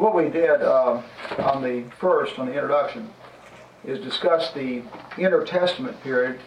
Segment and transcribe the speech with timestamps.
[0.00, 1.02] what we did uh,
[1.40, 3.08] on the first, on the introduction,
[3.84, 4.82] is discuss the
[5.18, 6.40] intertestament period,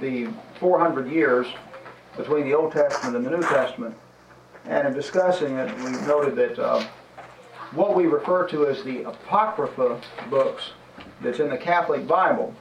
[0.00, 0.28] the
[0.60, 1.46] 400 years
[2.18, 3.94] between the Old Testament and the New Testament.
[4.66, 6.84] And in discussing it, we noted that uh,
[7.72, 9.98] what we refer to as the Apocrypha
[10.28, 10.72] books
[11.22, 12.54] that's in the Catholic Bible,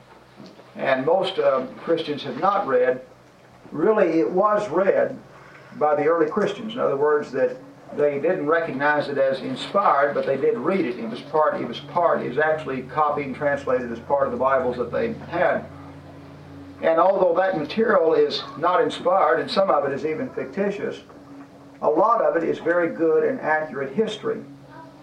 [0.78, 3.02] and most uh, Christians have not read,
[3.72, 5.20] really it was read
[5.76, 6.74] by the early Christians.
[6.74, 7.58] In other words, that
[7.98, 10.98] they didn't recognize it as inspired, but they did read it.
[10.98, 11.60] It was part.
[11.60, 12.22] It was part.
[12.22, 15.66] It was actually copied and translated as part of the Bibles that they had.
[16.82, 21.02] And although that material is not inspired, and some of it is even fictitious,
[21.82, 24.44] a lot of it is very good and accurate history.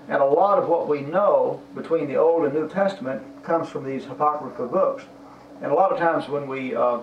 [0.08, 3.84] And a lot of what we know between the Old and New Testament comes from
[3.84, 5.04] these Apocrypha books.
[5.60, 7.00] And a lot of times when we uh,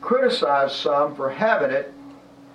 [0.00, 1.92] criticize some for having it,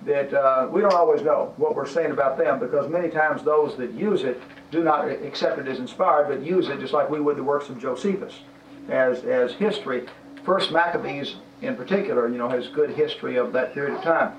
[0.04, 3.76] that uh, we don't always know what we're saying about them because many times those
[3.76, 7.20] that use it do not accept it as inspired, but use it just like we
[7.20, 8.40] would the works of Josephus
[8.88, 10.06] as, as history.
[10.44, 14.32] First Maccabees in particular, you know, has good history of that period of time.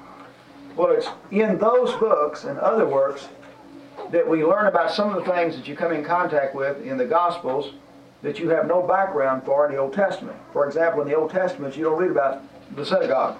[0.76, 3.30] Well, it's in those books and other works
[4.12, 6.98] that we learn about some of the things that you come in contact with in
[6.98, 7.74] the Gospels
[8.22, 10.38] that you have no background for in the Old Testament.
[10.52, 12.42] For example, in the Old Testament, you don't read about
[12.76, 13.38] the synagogue.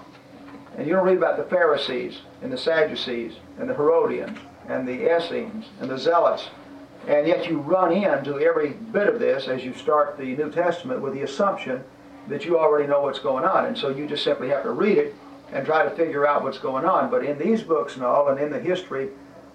[0.78, 5.16] And you don't read about the Pharisees and the Sadducees and the Herodians and the
[5.16, 6.50] Essenes and the Zealots.
[7.08, 11.02] And yet you run into every bit of this as you start the New Testament
[11.02, 11.84] with the assumption
[12.28, 13.66] that you already know what's going on.
[13.66, 15.16] And so you just simply have to read it
[15.52, 17.12] and try to figure out what's going on.
[17.12, 19.10] But in these books and all, and in the history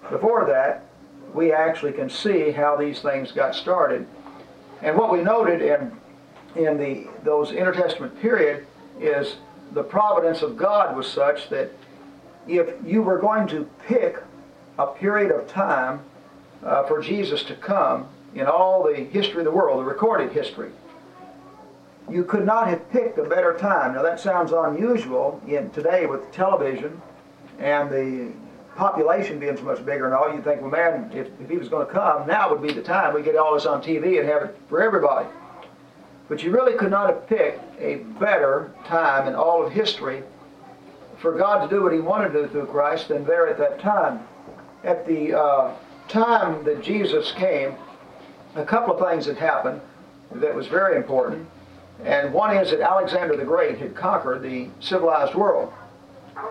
[0.09, 0.85] before that,
[1.33, 4.07] we actually can see how these things got started.
[4.81, 5.91] And what we noted in,
[6.55, 8.65] in the, those intertestament period
[8.99, 9.35] is
[9.71, 11.71] the providence of God was such that
[12.47, 14.17] if you were going to pick
[14.77, 16.01] a period of time
[16.63, 20.71] uh, for Jesus to come in all the history of the world, the recorded history,
[22.09, 23.93] you could not have picked a better time.
[23.93, 27.01] Now that sounds unusual in today with television
[27.59, 28.31] and the
[28.75, 30.33] population being so much bigger and all.
[30.33, 32.81] You think, well, man, if, if he was going to come, now would be the
[32.81, 35.27] time we get all this on TV and have it for everybody.
[36.29, 40.23] But you really could not have picked a better time in all of history
[41.17, 43.79] for God to do what He wanted to do through Christ than there at that
[43.79, 44.21] time.
[44.83, 45.73] At the uh,
[46.07, 47.75] time that Jesus came,
[48.55, 49.81] a couple of things had happened
[50.31, 51.47] that was very important.
[52.03, 55.73] And one is that Alexander the Great had conquered the civilized world.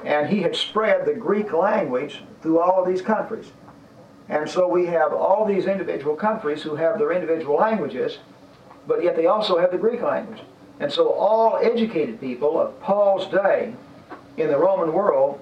[0.05, 3.53] And he had spread the Greek language through all of these countries.
[4.29, 8.19] And so we have all these individual countries who have their individual languages,
[8.89, 10.41] but yet they also have the Greek language.
[10.81, 13.75] And so all educated people of Paul's day
[14.37, 15.39] in the Roman world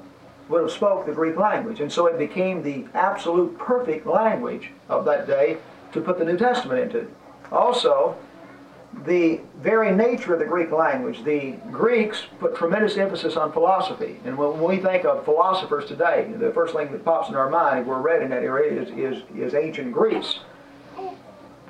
[0.49, 1.81] would have spoke the Greek language.
[1.81, 5.59] And so it became the absolute perfect language of that day
[5.93, 7.09] to put the New Testament into.
[7.53, 8.17] Also,
[9.05, 14.19] the very nature of the Greek language, the Greeks put tremendous emphasis on philosophy.
[14.25, 17.81] And when we think of philosophers today, the first thing that pops in our mind
[17.81, 20.41] if we're read in that area is, is, is ancient Greece.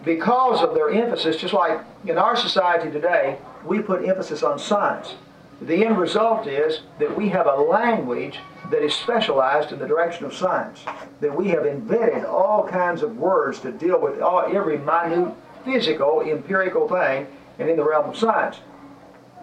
[0.07, 5.17] Because of their emphasis, just like in our society today, we put emphasis on science.
[5.61, 8.39] The end result is that we have a language
[8.71, 10.85] that is specialized in the direction of science.
[11.21, 15.35] That we have invented all kinds of words to deal with all, every minute
[15.65, 17.27] physical, empirical thing
[17.59, 18.61] and in the realm of science.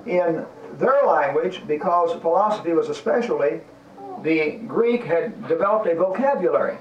[0.05, 3.59] In their language, because philosophy was a specialty,
[4.21, 6.77] the Greek had developed a vocabulary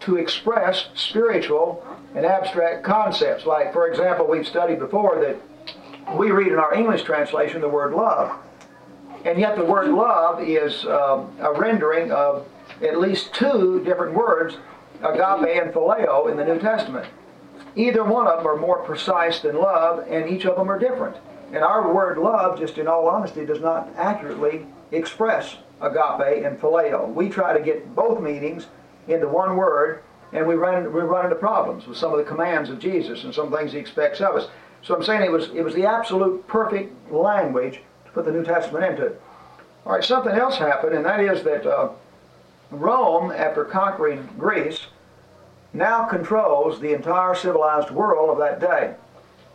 [0.00, 3.46] to express spiritual and abstract concepts.
[3.46, 7.92] Like, for example, we've studied before that we read in our English translation the word
[7.92, 8.38] love.
[9.24, 12.46] And yet the word love is um, a rendering of
[12.82, 14.56] at least two different words,
[15.00, 17.06] agape and phileo, in the New Testament.
[17.76, 21.16] Either one of them are more precise than love, and each of them are different.
[21.52, 27.12] And our word love, just in all honesty, does not accurately express agape and phileo.
[27.12, 28.66] We try to get both meanings
[29.08, 30.02] into one word,
[30.32, 33.34] and we run, we run into problems with some of the commands of Jesus and
[33.34, 34.48] some things he expects of us.
[34.82, 38.44] So I'm saying it was, it was the absolute perfect language to put the New
[38.44, 39.12] Testament into.
[39.86, 41.90] All right, something else happened, and that is that uh,
[42.70, 44.86] Rome, after conquering Greece,
[45.72, 48.94] now controls the entire civilized world of that day,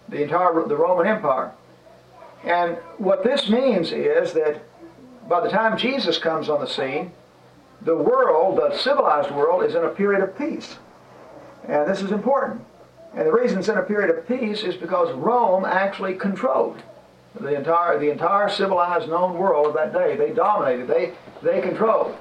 [0.09, 1.51] the entire the Roman Empire.
[2.43, 4.61] And what this means is that
[5.27, 7.11] by the time Jesus comes on the scene,
[7.83, 10.77] the world, the civilized world, is in a period of peace.
[11.67, 12.65] And this is important.
[13.15, 16.81] And the reason it's in a period of peace is because Rome actually controlled
[17.39, 20.15] the entire the entire civilized known world of that day.
[20.15, 20.87] They dominated.
[20.87, 22.15] They they controlled.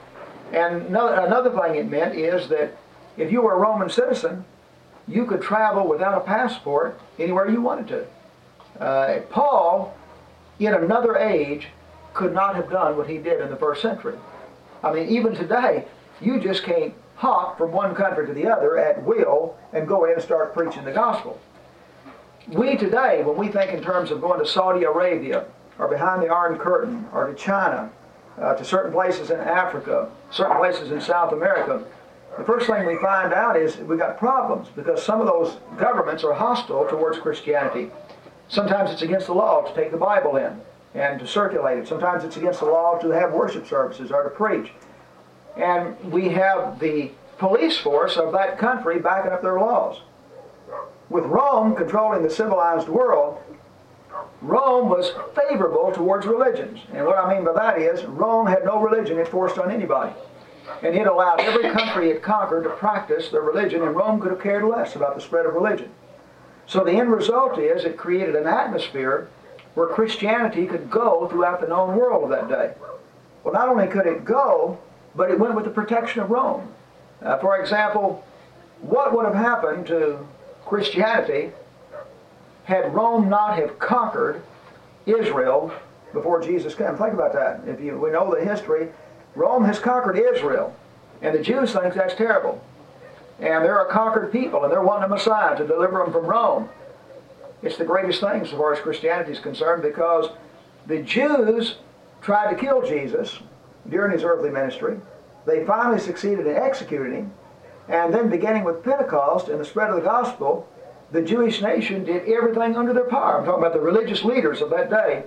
[0.52, 2.76] And another, another thing it meant is that
[3.16, 4.44] if you were a Roman citizen,
[5.08, 8.82] you could travel without a passport anywhere you wanted to.
[8.82, 9.94] Uh, Paul,
[10.58, 11.68] in another age,
[12.14, 14.16] could not have done what he did in the first century.
[14.82, 15.86] I mean, even today,
[16.20, 20.16] you just can't hop from one country to the other at will and go ahead
[20.16, 21.40] and start preaching the gospel.
[22.48, 25.44] We today, when we think in terms of going to Saudi Arabia,
[25.78, 27.90] or behind the Iron Curtain, or to China,
[28.40, 31.84] uh, to certain places in Africa, certain places in South America,
[32.36, 36.24] the first thing we find out is we've got problems because some of those governments
[36.24, 37.90] are hostile towards Christianity.
[38.48, 40.60] Sometimes it's against the law to take the Bible in
[40.94, 41.88] and to circulate it.
[41.88, 44.72] Sometimes it's against the law to have worship services or to preach.
[45.56, 50.00] And we have the police force of that country backing up their laws.
[51.08, 53.42] With Rome controlling the civilized world,
[54.40, 56.80] Rome was favorable towards religions.
[56.92, 60.12] And what I mean by that is, Rome had no religion enforced on anybody.
[60.82, 64.40] And it allowed every country it conquered to practice their religion, and Rome could have
[64.40, 65.90] cared less about the spread of religion.
[66.66, 69.28] So the end result is it created an atmosphere
[69.74, 72.74] where Christianity could go throughout the known world of that day.
[73.42, 74.78] Well, not only could it go,
[75.14, 76.72] but it went with the protection of Rome.
[77.22, 78.24] Uh, for example,
[78.80, 80.26] what would have happened to
[80.64, 81.52] Christianity
[82.64, 84.42] had Rome not have conquered
[85.06, 85.72] Israel
[86.12, 86.96] before Jesus came?
[86.96, 87.62] Think about that.
[87.66, 88.88] If you we know the history,
[89.34, 90.74] Rome has conquered Israel,
[91.22, 92.62] and the Jews think that's terrible.
[93.38, 96.68] And they're a conquered people, and they're wanting a Messiah to deliver them from Rome.
[97.62, 100.28] It's the greatest thing as far as Christianity is concerned because
[100.86, 101.76] the Jews
[102.20, 103.38] tried to kill Jesus
[103.88, 104.98] during his earthly ministry.
[105.46, 107.32] They finally succeeded in executing him.
[107.88, 110.68] And then, beginning with Pentecost and the spread of the gospel,
[111.10, 113.38] the Jewish nation did everything under their power.
[113.38, 115.24] I'm talking about the religious leaders of that day,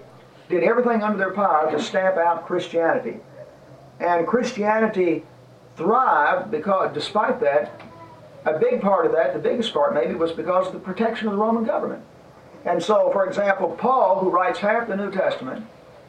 [0.49, 3.19] did everything under their power to stamp out Christianity.
[3.99, 5.23] And Christianity
[5.75, 7.81] thrived because, despite that,
[8.45, 11.33] a big part of that, the biggest part maybe, was because of the protection of
[11.33, 12.03] the Roman government.
[12.65, 15.65] And so, for example, Paul, who writes half the New Testament,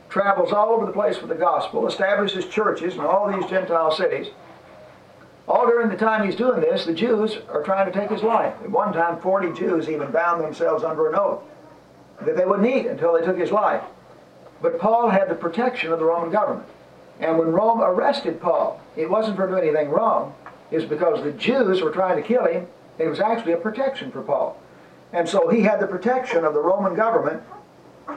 [0.09, 4.29] travels all over the place with the gospel, establishes churches in all these Gentile cities.
[5.47, 8.55] All during the time he's doing this, the Jews are trying to take his life.
[8.63, 11.43] At one time, 40 Jews even bound themselves under an oath
[12.25, 13.83] that they wouldn't eat until they took his life.
[14.63, 16.67] But Paul had the protection of the Roman government.
[17.21, 20.35] And when Rome arrested Paul, it wasn't for doing anything wrong.
[20.71, 22.67] It was because the Jews were trying to kill him.
[22.99, 24.61] It was actually a protection for Paul.
[25.13, 27.43] And so he had the protection of the Roman government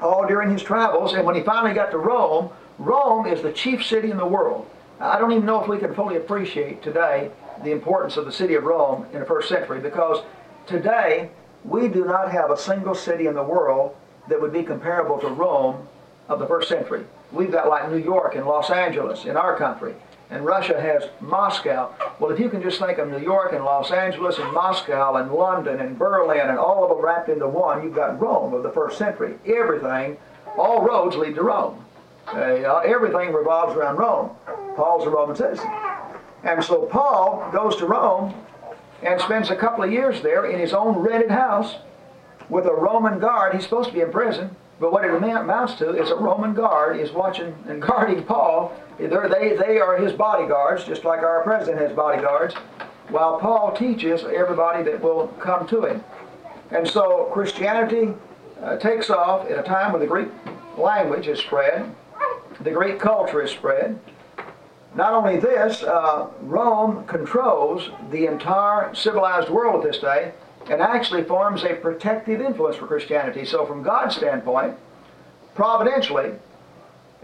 [0.02, 1.14] all during his travels.
[1.14, 4.68] And when he finally got to Rome, Rome is the chief city in the world.
[5.00, 7.32] I don't even know if we can fully appreciate today
[7.64, 10.24] the importance of the city of Rome in the first century because
[10.66, 11.30] today
[11.64, 13.96] we do not have a single city in the world
[14.28, 15.88] that would be comparable to Rome
[16.28, 17.06] of the first century.
[17.32, 19.96] We've got like New York and Los Angeles in our country,
[20.30, 21.92] and Russia has Moscow.
[22.20, 25.32] Well, if you can just think of New York and Los Angeles and Moscow and
[25.32, 28.72] London and Berlin and all of them wrapped into one, you've got Rome of the
[28.72, 29.36] first century.
[29.46, 30.18] Everything,
[30.58, 31.84] all roads lead to Rome.
[32.28, 34.30] Uh, everything revolves around Rome.
[34.76, 35.70] Paul's a Roman citizen.
[36.44, 38.36] And so Paul goes to Rome
[39.02, 41.76] and spends a couple of years there in his own rented house
[42.50, 43.56] with a Roman guard.
[43.56, 44.56] He's supposed to be in prison.
[44.80, 48.74] But what it amounts to is a Roman guard is watching and guarding Paul.
[48.98, 52.56] They're, they, they are his bodyguards, just like our president has bodyguards,
[53.10, 56.04] while Paul teaches everybody that will come to him.
[56.72, 58.14] And so Christianity
[58.62, 60.30] uh, takes off at a time when the Greek
[60.78, 61.94] language is spread,
[62.62, 64.00] the Greek culture is spread.
[64.96, 70.34] Not only this, uh, Rome controls the entire civilized world at this day,
[70.70, 73.46] and actually forms a protective influence for Christianity.
[73.46, 74.76] So, from God's standpoint,
[75.56, 76.34] providentially,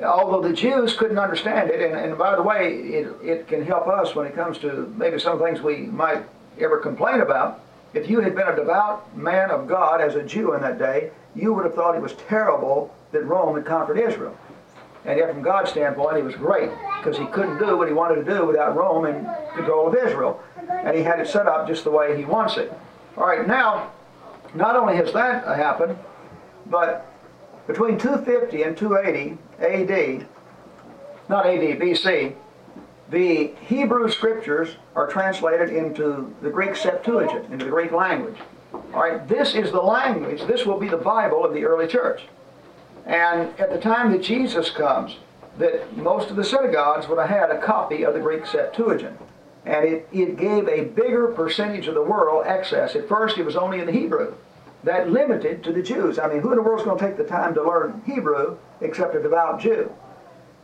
[0.04, 3.88] although the Jews couldn't understand it, and, and by the way, it, it can help
[3.88, 6.24] us when it comes to maybe some things we might
[6.60, 7.62] ever complain about.
[7.94, 11.12] If you had been a devout man of God as a Jew in that day,
[11.36, 14.38] you would have thought it was terrible that Rome had conquered Israel.
[15.06, 18.16] And yet, from God's standpoint, it was great because he couldn't do what he wanted
[18.16, 20.42] to do without Rome in control of Israel.
[20.68, 22.74] And he had it set up just the way he wants it.
[23.18, 23.92] All right, now,
[24.54, 25.98] not only has that happened,
[26.66, 27.06] but
[27.66, 30.28] between 250 and 280 AD,
[31.30, 32.36] not AD, BC,
[33.10, 38.38] the Hebrew scriptures are translated into the Greek Septuagint, into the Greek language.
[38.74, 42.24] All right, this is the language, this will be the Bible of the early church.
[43.06, 45.18] And at the time that Jesus comes,
[45.58, 49.18] that most of the synagogues would have had a copy of the Greek Septuagint
[49.66, 52.96] and it, it gave a bigger percentage of the world access.
[52.96, 54.36] At first, it was only in the Hebrew.
[54.84, 56.20] That limited to the Jews.
[56.20, 58.58] I mean, who in the world is going to take the time to learn Hebrew
[58.82, 59.92] except a devout Jew?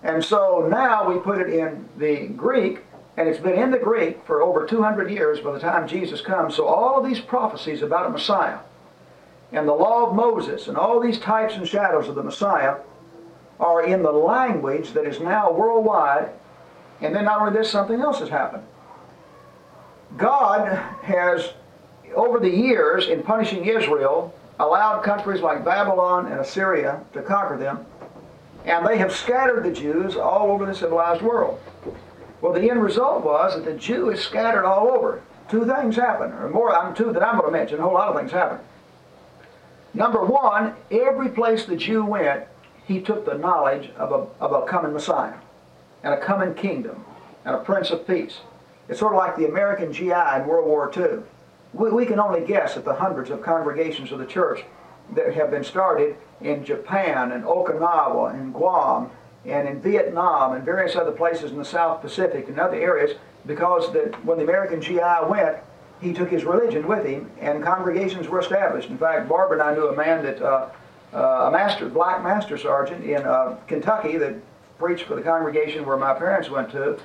[0.03, 2.79] And so now we put it in the Greek,
[3.17, 6.55] And it's been in the Greek for over 200 years by the time Jesus comes.
[6.55, 8.59] So all of these prophecies about a Messiah
[9.51, 12.77] and the law of Moses and all these types and shadows of the Messiah
[13.59, 16.29] are in the language that is now worldwide.
[17.01, 18.63] And then not only this, something else has happened.
[20.17, 20.67] God
[21.03, 21.53] has,
[22.15, 27.85] over the years, in punishing Israel, allowed countries like Babylon and Assyria to conquer them,
[28.65, 31.59] and they have scattered the Jews all over the civilized world.
[32.41, 35.21] Well, the end result was that the Jew is scattered all over.
[35.49, 37.79] Two things happen, or more, I'm two that I'm going to mention.
[37.79, 38.59] A whole lot of things happen.
[39.93, 42.45] Number one, every place the Jew went,
[42.85, 45.35] he took the knowledge of a, of a coming Messiah
[46.03, 47.03] and a coming kingdom
[47.45, 48.39] and a Prince of Peace.
[48.91, 51.23] It's sort of like the American GI in World War II.
[51.71, 54.65] We, we can only guess at the hundreds of congregations of the church
[55.15, 59.09] that have been started in Japan and Okinawa and Guam
[59.45, 63.93] and in Vietnam and various other places in the South Pacific and other areas because
[63.93, 65.55] that when the American GI went,
[66.01, 68.89] he took his religion with him and congregations were established.
[68.89, 70.67] In fact, Barbara and I knew a man that, uh,
[71.13, 74.35] uh, a master, black master sergeant in uh, Kentucky that
[74.77, 76.99] preached for the congregation where my parents went to,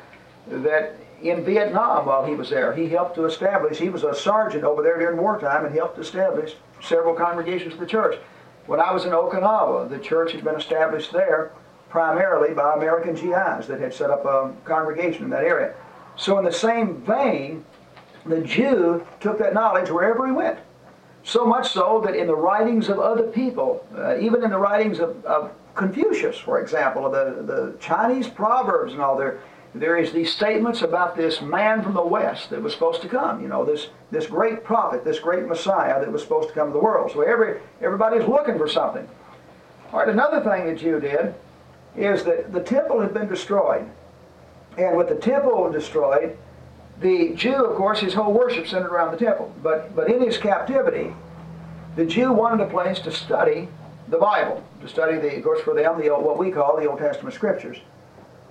[0.49, 4.65] that in Vietnam while he was there, he helped to establish, he was a sergeant
[4.65, 8.19] over there during wartime and helped establish several congregations of the church.
[8.67, 11.53] When I was in Okinawa, the church had been established there
[11.89, 15.75] primarily by American GIs that had set up a congregation in that area.
[16.17, 17.65] So in the same vein,
[18.25, 20.59] the Jew took that knowledge wherever he went.
[21.23, 24.99] So much so that in the writings of other people, uh, even in the writings
[25.01, 29.41] of, of Confucius, for example, of the, the Chinese proverbs and all, there,
[29.81, 33.43] there is these statements about this man from the West that was supposed to come,
[33.43, 36.73] you know, this, this great prophet, this great Messiah that was supposed to come to
[36.73, 37.11] the world.
[37.13, 39.09] So every, everybody's looking for something.
[39.93, 41.35] All right, another thing that Jew did
[41.97, 43.89] is that the temple had been destroyed.
[44.79, 46.37] And with the temple destroyed,
[47.01, 49.55] the Jew, of course, his whole worship centered around the temple.
[49.63, 51.15] But, but in his captivity,
[51.97, 53.69] the Jew wanted a place to study
[54.09, 56.99] the Bible, to study, the, of course, for them, the, what we call the Old
[56.99, 57.79] Testament Scriptures,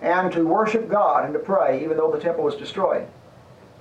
[0.02, 3.08] and to worship God and to pray, even though the temple was destroyed.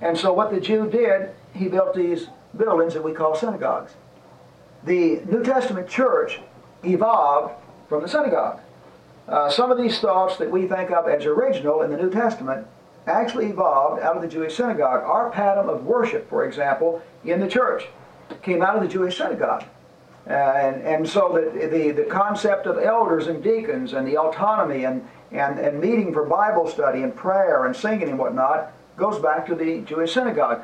[0.01, 3.93] And so what the Jew did, he built these buildings that we call synagogues.
[4.83, 6.39] The New Testament church
[6.83, 7.53] evolved
[7.89, 8.59] from the synagogue.
[9.27, 12.67] Uh, some of these thoughts that we think of as original in the New Testament
[13.07, 15.03] actually evolved out of the Jewish synagogue.
[15.03, 17.87] Our pattern of worship, for example, in the church
[18.41, 19.63] came out of the Jewish synagogue.
[20.27, 24.83] Uh, and, and so the, the, the concept of elders and deacons and the autonomy
[24.85, 29.45] and, and, and meeting for Bible study and prayer and singing and whatnot goes back
[29.47, 30.61] to the Jewish synagogue.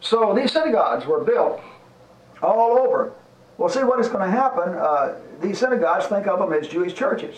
[0.00, 1.60] So these synagogues were built
[2.42, 3.12] all over.
[3.58, 4.74] Well, see what is going to happen.
[4.74, 7.36] Uh, these synagogues think of them as Jewish churches.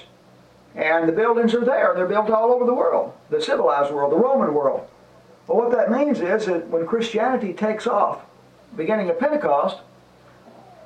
[0.75, 1.93] And the buildings are there.
[1.95, 4.88] They're built all over the world, the civilized world, the Roman world.
[5.47, 8.23] Well, what that means is that when Christianity takes off,
[8.76, 9.78] beginning at Pentecost,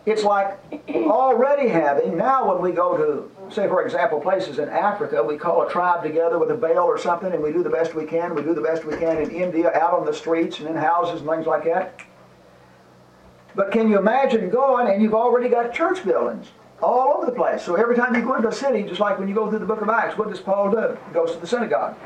[0.04, 5.22] it's like already having, now when we go to, say for example, places in Africa,
[5.22, 7.94] we call a tribe together with a bale or something and we do the best
[7.94, 8.34] we can.
[8.34, 11.20] We do the best we can in India, out on the streets and in houses
[11.20, 12.00] and things like that.
[13.54, 16.48] But can you imagine going and you've already got church buildings?
[16.82, 17.62] all over the place.
[17.62, 19.66] So every time you go into a city, just like when you go through the
[19.66, 20.96] book of Acts, what does Paul do?
[21.08, 21.96] He goes to the synagogue.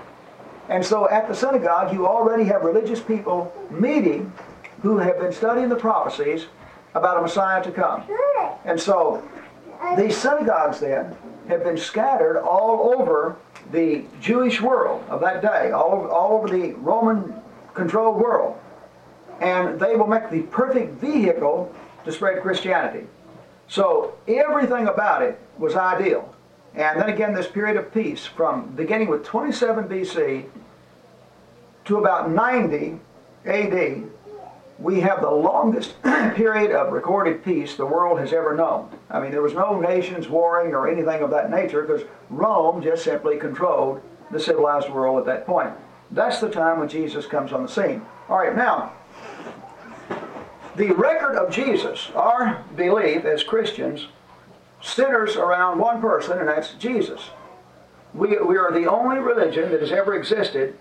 [0.68, 4.32] And so at the synagogue, you already have religious people meeting
[4.80, 6.46] who have been studying the prophecies
[6.94, 8.04] about a Messiah to come.
[8.64, 9.22] And so
[9.96, 11.16] these synagogues then
[11.48, 13.36] have been scattered all over
[13.70, 17.34] the Jewish world of that day, all over, all over the Roman
[17.74, 18.58] controlled world.
[19.40, 23.06] And they will make the perfect vehicle to spread Christianity.
[23.68, 26.34] So everything about it was ideal.
[26.74, 30.46] And then again, this period of peace from beginning with 27 BC
[31.84, 32.98] to about 90
[33.44, 34.04] AD,
[34.78, 38.90] we have the longest period of recorded peace the world has ever known.
[39.10, 43.04] I mean, there was no nations warring or anything of that nature because Rome just
[43.04, 44.00] simply controlled
[44.30, 45.72] the civilized world at that point.
[46.10, 48.02] That's the time when Jesus comes on the scene.
[48.28, 48.92] All right, now,
[50.76, 54.08] the record of Jesus, our belief as Christians,
[54.80, 57.30] centers around one person, and that's Jesus.
[58.14, 60.78] We, we are the only religion that has ever existed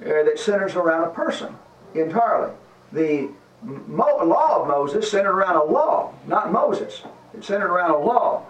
[0.00, 1.56] uh, that centers around a person
[1.94, 2.52] entirely.
[2.92, 3.28] The
[3.62, 7.02] Mo- law of Moses centered around a law, not Moses.
[7.34, 8.46] It centered around a law.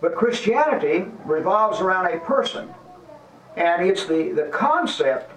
[0.00, 2.72] But Christianity revolves around a person.
[3.56, 5.32] And it's the, the concept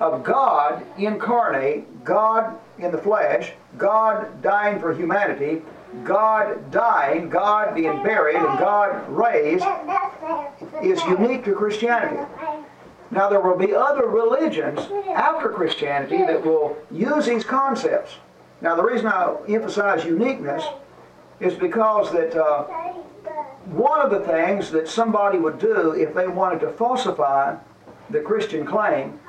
[0.00, 5.62] of God incarnate, God in the flesh, God dying for humanity,
[6.04, 9.64] God dying, God being buried, and God raised
[10.82, 12.22] is unique to Christianity.
[13.10, 14.80] Now, there will be other religions
[15.14, 18.16] after Christianity that will use these concepts.
[18.60, 20.64] Now, the reason I emphasize uniqueness
[21.40, 22.64] is because that uh,
[23.66, 27.56] one of the things that somebody would do if they wanted to falsify
[28.10, 29.20] the Christian claim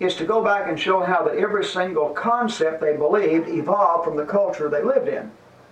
[0.00, 4.16] is to go back and show how that every single concept they believed evolved from
[4.16, 5.30] the culture they lived in.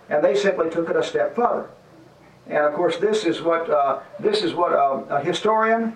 [0.09, 1.69] And they simply took it a step further.
[2.49, 5.95] And of course, this is what, uh, this is what a, a historian,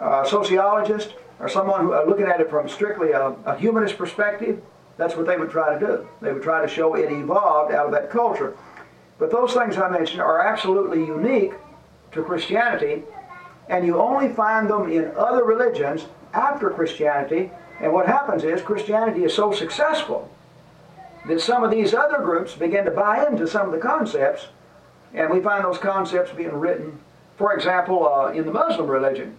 [0.00, 4.62] a sociologist, or someone who, uh, looking at it from strictly a, a humanist perspective,
[4.96, 6.08] that's what they would try to do.
[6.22, 8.56] They would try to show it evolved out of that culture.
[9.18, 11.52] But those things I mentioned are absolutely unique
[12.12, 13.02] to Christianity,
[13.68, 17.50] and you only find them in other religions after Christianity.
[17.80, 20.30] And what happens is Christianity is so successful
[21.26, 24.48] that some of these other groups begin to buy into some of the concepts,
[25.12, 26.98] and we find those concepts being written,
[27.36, 29.36] for example, uh, in the Muslim religion.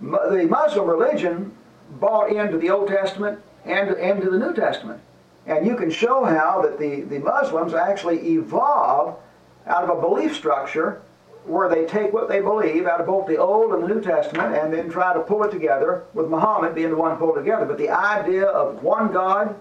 [0.00, 1.52] The Muslim religion
[1.98, 5.00] bought into the Old Testament and, and to the New Testament.
[5.46, 9.18] And you can show how that the, the Muslims actually evolve
[9.66, 11.02] out of a belief structure
[11.44, 14.54] where they take what they believe out of both the Old and the New Testament
[14.54, 17.64] and then try to pull it together, with Muhammad being the one pulled together.
[17.64, 19.58] But the idea of one God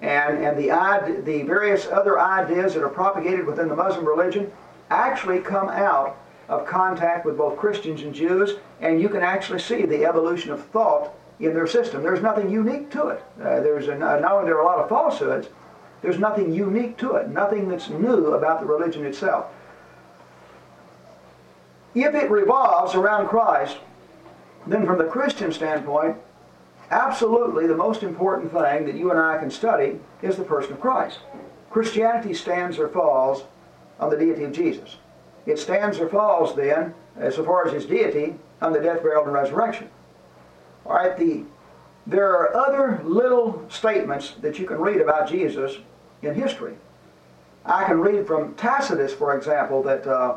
[0.00, 4.50] and, and the, the various other ideas that are propagated within the Muslim religion
[4.90, 6.18] actually come out
[6.48, 10.64] of contact with both Christians and Jews, and you can actually see the evolution of
[10.66, 12.02] thought in their system.
[12.02, 13.22] There's nothing unique to it.
[13.40, 15.48] Uh, there's a, not only there are a lot of falsehoods,
[16.02, 19.46] there's nothing unique to it, nothing that's new about the religion itself.
[21.94, 23.76] If it revolves around Christ,
[24.66, 26.16] then from the Christian standpoint,
[26.90, 30.80] absolutely the most important thing that you and I can study is the person of
[30.80, 31.18] Christ.
[31.70, 33.44] Christianity stands or falls
[33.98, 34.96] on the deity of Jesus.
[35.46, 39.32] It stands or falls then, as far as his deity, on the death, burial, and
[39.32, 39.90] resurrection.
[40.86, 41.44] All right, the,
[42.06, 45.78] there are other little statements that you can read about Jesus
[46.22, 46.74] in history.
[47.64, 50.36] I can read from Tacitus, for example, that, uh,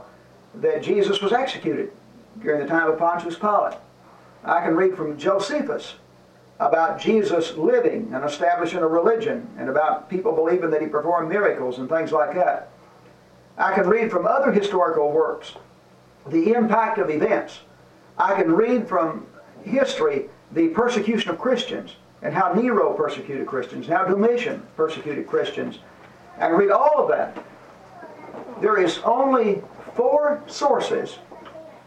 [0.55, 1.91] that Jesus was executed
[2.41, 3.77] during the time of Pontius Pilate.
[4.43, 5.95] I can read from Josephus
[6.59, 11.79] about Jesus living and establishing a religion and about people believing that he performed miracles
[11.79, 12.69] and things like that.
[13.57, 15.53] I can read from other historical works
[16.27, 17.59] the impact of events.
[18.17, 19.27] I can read from
[19.63, 25.79] history the persecution of Christians and how Nero persecuted Christians, how Domitian persecuted Christians,
[26.39, 27.43] and read all of that.
[28.61, 29.61] There is only
[29.95, 31.17] four sources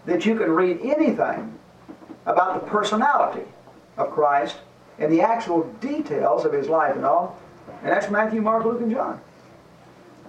[0.06, 1.58] that you can read anything
[2.26, 3.46] about the personality
[3.96, 4.56] of Christ
[4.98, 7.38] and the actual details of his life and all,
[7.82, 9.20] and that's Matthew, Mark, Luke, and John.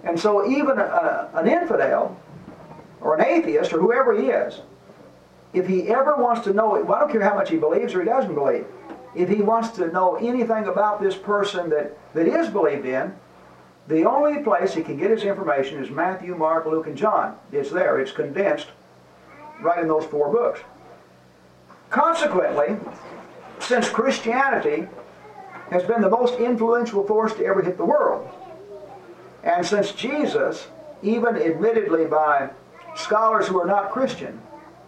[0.04, 2.18] And so even a, an infidel
[3.00, 4.60] or an atheist or whoever he is,
[5.52, 8.00] if he ever wants to know, well, I don't care how much he believes or
[8.00, 8.66] he doesn't believe,
[9.14, 13.14] if he wants to know anything about this person that, that is believed in,
[13.88, 17.36] the only place he can get his information is Matthew, Mark, Luke, and John.
[17.50, 17.98] It's there.
[17.98, 18.68] It's condensed
[19.60, 20.60] right in those four books.
[21.88, 22.76] Consequently,
[23.58, 24.86] since Christianity
[25.70, 28.28] has been the most influential force to ever hit the world,
[29.42, 30.68] and since Jesus,
[31.02, 32.50] even admittedly by
[32.94, 34.40] scholars who are not Christian,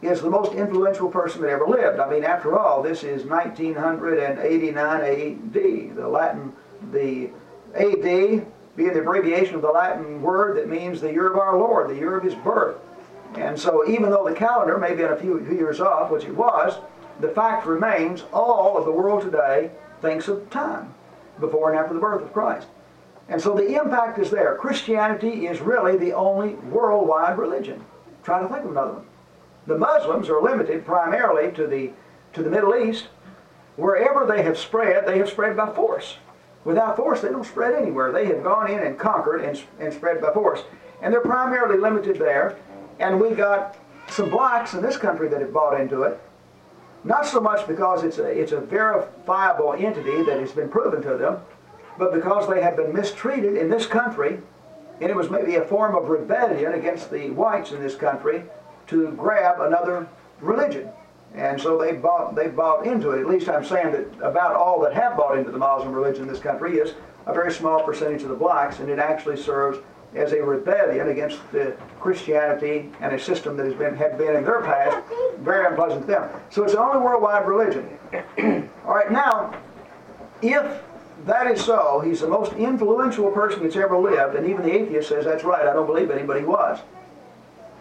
[0.02, 2.00] is the most influential person that ever lived.
[2.00, 5.96] I mean, after all, this is 1989 AD.
[5.96, 6.52] The Latin,
[6.90, 7.30] the
[7.74, 11.90] AD being the abbreviation of the Latin word that means the year of our Lord,
[11.90, 12.76] the year of his birth.
[13.36, 16.34] And so even though the calendar may be a few, few years off, which it
[16.34, 16.78] was,
[17.20, 20.92] the fact remains all of the world today thinks of time
[21.38, 22.66] before and after the birth of Christ.
[23.28, 24.56] And so the impact is there.
[24.56, 27.84] Christianity is really the only worldwide religion.
[28.22, 29.06] Try to think of another one.
[29.66, 31.92] The Muslims are limited primarily to the,
[32.32, 33.08] to the Middle East.
[33.76, 36.16] Wherever they have spread, they have spread by force.
[36.64, 38.12] Without force, they don't spread anywhere.
[38.12, 40.62] They have gone in and conquered and, and spread by force.
[41.00, 42.56] And they're primarily limited there.
[42.98, 46.20] And we've got some blacks in this country that have bought into it.
[47.04, 51.16] Not so much because it's a, it's a verifiable entity that has been proven to
[51.16, 51.40] them,
[51.98, 54.40] but because they have been mistreated in this country,
[55.00, 58.44] and it was maybe a form of rebellion against the whites in this country
[58.88, 60.08] to grab another
[60.40, 60.88] religion.
[61.34, 63.20] And so they bought, they bought into it.
[63.20, 66.28] At least I'm saying that about all that have bought into the Muslim religion in
[66.28, 66.94] this country is
[67.26, 69.78] a very small percentage of the blacks, and it actually serves
[70.14, 74.44] as a rebellion against the Christianity and a system that has been had been in
[74.44, 74.98] their past
[75.38, 76.30] very unpleasant to them.
[76.50, 77.98] So it's the only worldwide religion.
[78.84, 79.54] all right, now,
[80.42, 80.82] if
[81.26, 85.08] that is so, he's the most influential person that's ever lived, and even the atheist
[85.08, 85.66] says that's right.
[85.66, 86.78] I don't believe anybody was.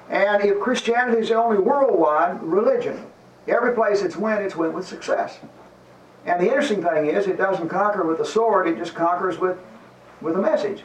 [0.10, 3.06] And if Christianity is the only worldwide religion,
[3.47, 5.39] Every place it's went, it's went with success.
[6.25, 9.58] And the interesting thing is, it doesn't conquer with the sword, it just conquers with,
[10.21, 10.84] with a message.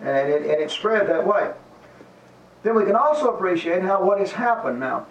[0.00, 1.52] And it, and it spread that way.
[2.62, 5.06] Then we can also appreciate how what has happened now.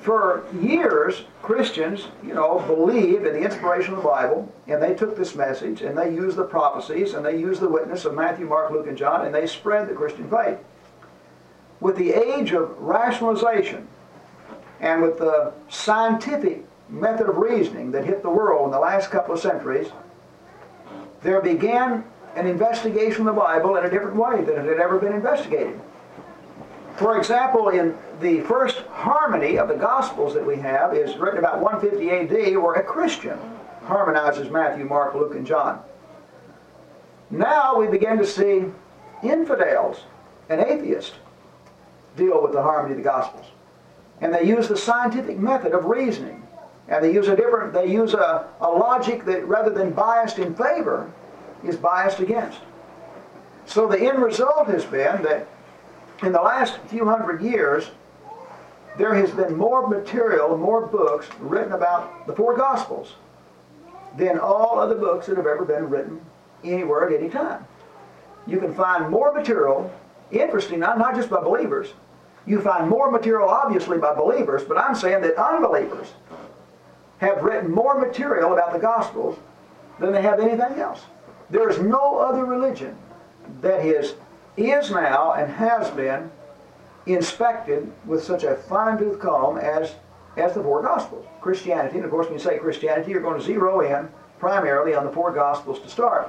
[0.00, 5.16] For years, Christians, you know, believed in the inspiration of the Bible, and they took
[5.16, 8.70] this message, and they used the prophecies, and they used the witness of Matthew, Mark,
[8.70, 10.58] Luke, and John, and they spread the Christian faith.
[11.80, 13.88] With the age of rationalization,
[14.80, 19.34] and with the scientific method of reasoning that hit the world in the last couple
[19.34, 19.88] of centuries,
[21.22, 22.04] there began
[22.36, 25.78] an investigation of the Bible in a different way than it had ever been investigated.
[26.96, 31.60] For example, in the first harmony of the Gospels that we have is written about
[31.60, 33.38] 150 AD, where a Christian
[33.84, 35.80] harmonizes Matthew, Mark, Luke, and John.
[37.30, 38.64] Now we begin to see
[39.22, 40.02] infidels
[40.48, 41.14] and atheists
[42.16, 43.46] deal with the harmony of the Gospels.
[44.20, 46.46] And they use the scientific method of reasoning.
[46.88, 50.54] And they use a different, they use a, a logic that rather than biased in
[50.54, 51.10] favor,
[51.64, 52.58] is biased against.
[53.66, 55.46] So the end result has been that
[56.22, 57.90] in the last few hundred years,
[58.98, 63.14] there has been more material, more books written about the four Gospels
[64.16, 66.20] than all other books that have ever been written
[66.64, 67.64] anywhere at any time.
[68.46, 69.92] You can find more material,
[70.30, 71.94] interesting, not, not just by believers.
[72.46, 76.12] You find more material, obviously, by believers, but I'm saying that unbelievers
[77.18, 79.38] have written more material about the Gospels
[79.98, 81.02] than they have anything else.
[81.50, 82.96] There is no other religion
[83.60, 84.14] that is,
[84.56, 86.30] is now and has been
[87.06, 89.94] inspected with such a fine-tooth comb as,
[90.36, 91.26] as the four Gospels.
[91.40, 94.08] Christianity, and of course when you say Christianity, you're going to zero in
[94.38, 96.28] primarily on the four Gospels to start.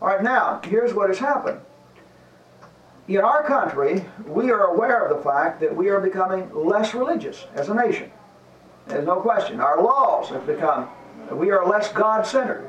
[0.00, 1.60] All right, now, here's what has happened.
[3.08, 7.46] In our country, we are aware of the fact that we are becoming less religious
[7.54, 8.10] as a nation.
[8.86, 9.60] There's no question.
[9.60, 10.88] Our laws have become,
[11.32, 12.68] we are less God-centered.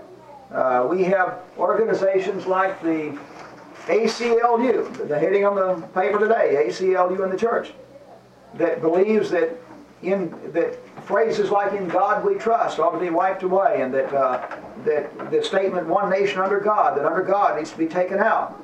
[0.52, 3.18] Uh, we have organizations like the
[3.90, 7.74] ACLU, the heading on the paper today, ACLU in the church,
[8.56, 9.50] that believes that
[10.02, 14.14] in that phrases like "in God we trust" ought to be wiped away, and that
[14.14, 14.48] uh,
[14.86, 18.64] that the statement "one nation under God," that under God needs to be taken out.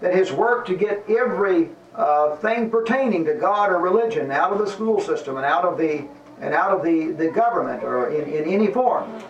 [0.00, 4.58] That his work to get every uh, thing pertaining to God or religion out of
[4.58, 6.06] the school system and out of the
[6.40, 9.22] and out of the, the government or in, in any form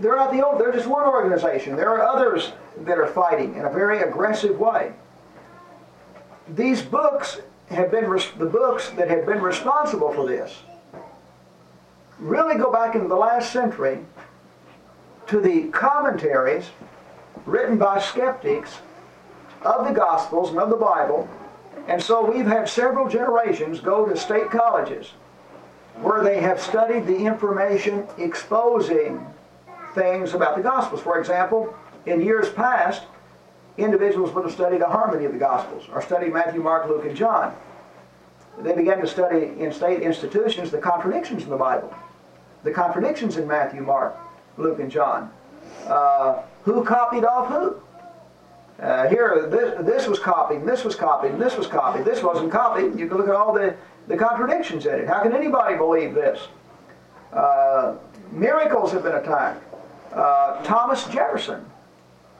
[0.00, 1.76] they're not the only, they're just one organization.
[1.76, 4.92] There are others that are fighting in a very aggressive way.
[6.48, 8.04] These books have been,
[8.38, 10.56] the books that have been responsible for this
[12.18, 13.98] really go back into the last century
[15.26, 16.70] to the commentaries
[17.44, 18.78] written by skeptics
[19.62, 21.28] of the Gospels and of the Bible.
[21.88, 25.12] And so we've had several generations go to state colleges
[26.00, 29.24] where they have studied the information exposing
[29.96, 31.00] things about the Gospels.
[31.00, 31.74] For example,
[32.06, 33.02] in years past,
[33.76, 37.16] individuals would have studied a harmony of the Gospels, or studied Matthew, Mark, Luke, and
[37.16, 37.56] John.
[38.60, 41.92] They began to study in state institutions the contradictions in the Bible,
[42.62, 44.16] the contradictions in Matthew, Mark,
[44.56, 45.30] Luke, and John.
[45.86, 47.80] Uh, who copied off who?
[48.82, 52.04] Uh, here, this, this was copied, and this was copied, and this was copied.
[52.04, 52.98] This wasn't copied.
[52.98, 53.74] You can look at all the,
[54.06, 55.08] the contradictions in it.
[55.08, 56.48] How can anybody believe this?
[57.32, 57.96] Uh,
[58.30, 59.62] miracles have been attacked.
[60.16, 61.64] Uh, Thomas Jefferson,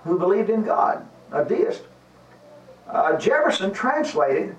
[0.04, 1.82] who believed in God, a deist.
[2.88, 4.56] Uh, Jefferson translated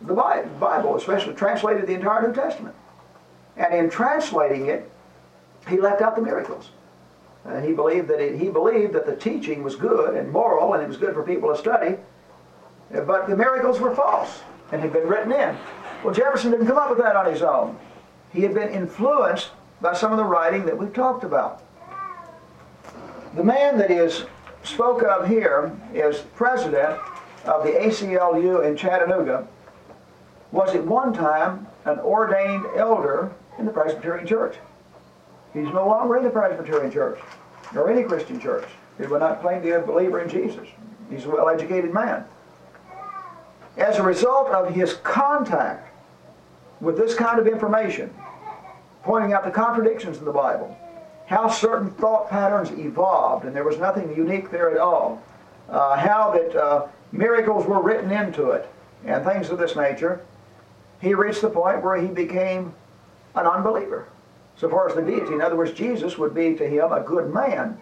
[0.00, 2.74] the Bible, especially translated the entire New Testament.
[3.56, 4.90] And in translating it,
[5.68, 6.70] he left out the miracles.
[7.44, 10.82] And he believed that it, he believed that the teaching was good and moral, and
[10.82, 11.96] it was good for people to study.
[12.90, 14.40] But the miracles were false
[14.72, 15.56] and had been written in.
[16.02, 17.78] Well, Jefferson didn't come up with that on his own.
[18.32, 19.50] He had been influenced
[19.82, 21.62] by some of the writing that we've talked about.
[23.34, 24.26] The man that is
[24.62, 27.00] spoke of here is president
[27.44, 29.46] of the ACLU in Chattanooga,
[30.52, 34.56] was at one time an ordained elder in the Presbyterian Church.
[35.52, 37.18] He's no longer in the Presbyterian Church,
[37.74, 38.66] nor any Christian church.
[38.98, 40.68] He would not claim to be a believer in Jesus.
[41.10, 42.24] He's a well-educated man.
[43.76, 45.92] As a result of his contact
[46.80, 48.14] with this kind of information,
[49.02, 50.76] pointing out the contradictions in the Bible,
[51.26, 55.22] how certain thought patterns evolved, and there was nothing unique there at all.
[55.68, 58.68] Uh, how that uh, miracles were written into it,
[59.06, 60.24] and things of this nature.
[61.00, 62.74] He reached the point where he became
[63.34, 64.06] an unbeliever.
[64.56, 67.32] So far as the deity, in other words, Jesus would be to him a good
[67.32, 67.78] man,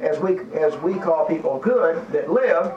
[0.00, 2.74] as we as we call people good that live,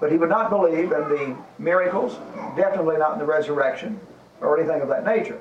[0.00, 2.16] but he would not believe in the miracles,
[2.56, 3.98] definitely not in the resurrection
[4.40, 5.40] or anything of that nature.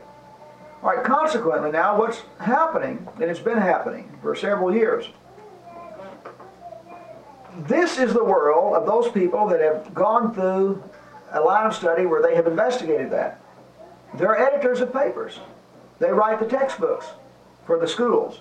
[0.84, 5.10] All right, consequently, now what's happening, and it's been happening for several years.
[7.60, 10.84] This is the world of those people that have gone through
[11.32, 13.42] a line of study where they have investigated that.
[14.16, 15.40] They're editors of papers.
[16.00, 17.08] They write the textbooks
[17.66, 18.40] for the schools.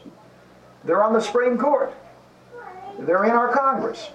[0.84, 1.94] They're on the Supreme Court.
[2.98, 4.10] They're in our Congress.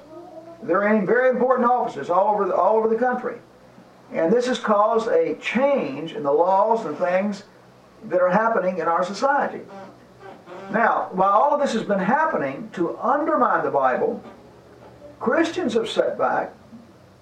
[0.62, 3.38] They're in very important offices all over the, all over the country.
[4.12, 7.44] And this has caused a change in the laws and things
[8.06, 9.62] that are happening in our society.
[10.72, 14.24] Now, while all of this has been happening to undermine the Bible,
[15.20, 16.54] Christians have set back.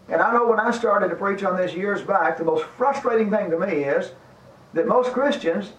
[0.09, 3.29] And I know when I started to preach on this years back, the most frustrating
[3.29, 4.11] thing to me is
[4.73, 5.73] that most Christians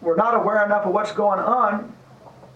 [0.00, 1.94] were not aware enough of what's going on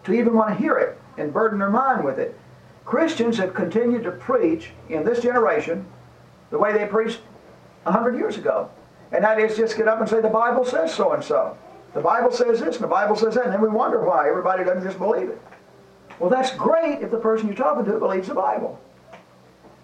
[0.05, 2.39] to even want to hear it and burden their mind with it.
[2.85, 5.85] Christians have continued to preach in this generation
[6.51, 7.21] the way they preached
[7.83, 8.71] 100 years ago.
[9.13, 11.57] And that is just get up and say, the Bible says so and so.
[11.99, 13.47] The Bible says this and the Bible says that.
[13.47, 15.43] And then we wonder why everybody doesn't just believe it.
[16.21, 18.81] Well, that's great if the person you're talking to believes the Bible.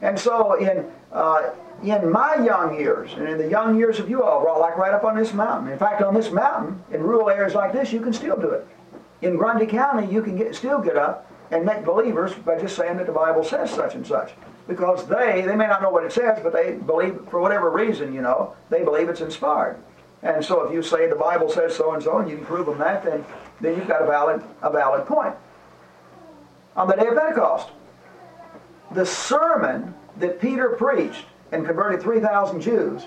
[0.00, 1.50] And so in, uh,
[1.82, 4.94] in my young years, and in the young years of you all, well, like right
[4.94, 5.72] up on this mountain.
[5.72, 8.64] In fact, on this mountain, in rural areas like this, you can still do it.
[9.22, 12.96] In Grundy County, you can get, still get up and make believers by just saying
[12.98, 14.34] that the Bible says such and such.
[14.68, 18.14] Because they, they may not know what it says, but they believe, for whatever reason,
[18.14, 19.78] you know, they believe it's inspired.
[20.24, 22.66] And so if you say the Bible says so and so, and you can prove
[22.66, 23.24] them that, then,
[23.60, 25.34] then you've got a valid, a valid point.
[26.76, 27.68] On the day of Pentecost,
[28.92, 33.04] the sermon that Peter preached and converted 3,000 Jews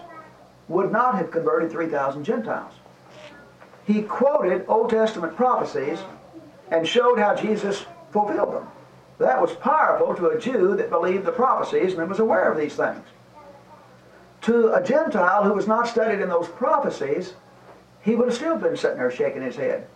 [0.67, 2.73] would not have converted 3,000 Gentiles.
[3.85, 5.99] He quoted Old Testament prophecies
[6.69, 8.67] and showed how Jesus fulfilled them.
[9.17, 12.75] That was powerful to a Jew that believed the prophecies and was aware of these
[12.75, 13.03] things.
[14.41, 17.33] To a Gentile who was not studied in those prophecies,
[18.01, 19.87] he would have still been sitting there shaking his head.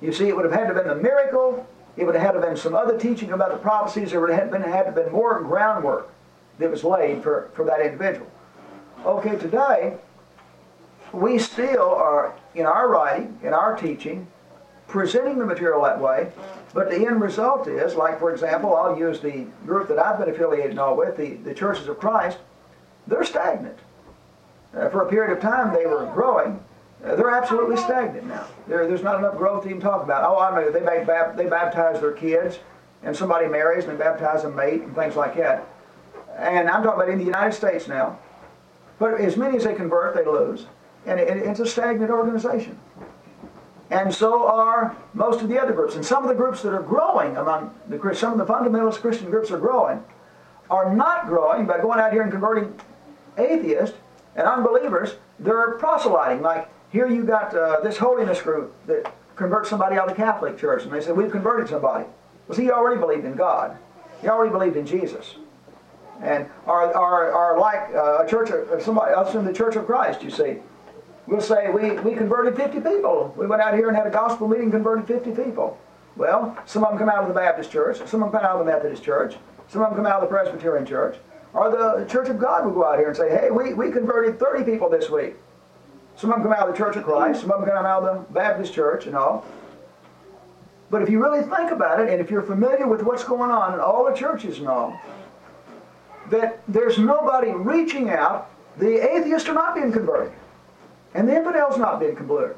[0.00, 2.32] You see, it would have had to have been the miracle, it would have had
[2.32, 4.86] to have been some other teaching about the prophecies, there would have been, had to
[4.86, 6.10] have been more groundwork
[6.58, 8.30] that was laid for, for that individual.
[9.04, 9.96] Okay, today,
[11.12, 14.26] we still are, in our writing, in our teaching,
[14.86, 16.30] presenting the material that way,
[16.72, 20.30] but the end result is, like for example, I'll use the group that I've been
[20.30, 22.38] affiliated now with, the, the Churches of Christ,
[23.06, 23.78] they're stagnant.
[24.74, 26.62] Uh, for a period of time they were growing.
[27.04, 28.46] Uh, they're absolutely stagnant now.
[28.66, 30.24] There, there's not enough growth to even talk about.
[30.24, 32.58] Oh, I know they, make, they baptize their kids,
[33.02, 35.66] and somebody marries and they baptize a mate and things like that.
[36.36, 38.18] And I'm talking about in the United States now.
[38.98, 40.66] But as many as they convert, they lose.
[41.06, 42.78] And it, it's a stagnant organization.
[43.90, 45.94] And so are most of the other groups.
[45.94, 49.30] And some of the groups that are growing among the some of the fundamentalist Christian
[49.30, 50.04] groups are growing,
[50.68, 52.78] are not growing by going out here and converting
[53.38, 53.96] atheists
[54.38, 55.16] and unbelievers.
[55.38, 56.42] They're proselyting.
[56.42, 60.56] Like here you got uh, this holiness group that converts somebody out of the Catholic
[60.56, 62.06] Church, and they say we've converted somebody.
[62.46, 63.76] Well, see, he already believed in God.
[64.22, 65.34] He already believed in Jesus.
[66.22, 69.86] And are, are, are like uh, a church of somebody else in the Church of
[69.86, 70.56] Christ, you see.
[71.28, 73.34] We'll say we, we converted 50 people.
[73.36, 75.78] We went out here and had a gospel meeting, converted 50 people.
[76.16, 78.58] Well, some of them come out of the Baptist church, some of them come out
[78.58, 79.36] of the Methodist church,
[79.68, 81.18] some of them come out of the Presbyterian church.
[81.54, 84.38] Or the Church of God will go out here and say, hey, we, we converted
[84.38, 85.34] 30 people this week.
[86.16, 88.02] Some of them come out of the Church of Christ, some of them come out
[88.02, 89.46] of the Baptist church and all.
[90.90, 93.74] But if you really think about it, and if you're familiar with what's going on
[93.74, 94.98] in all the churches and all,
[96.30, 100.32] that there's nobody reaching out, the atheists are not being converted.
[101.14, 102.56] And the infidels not being converted.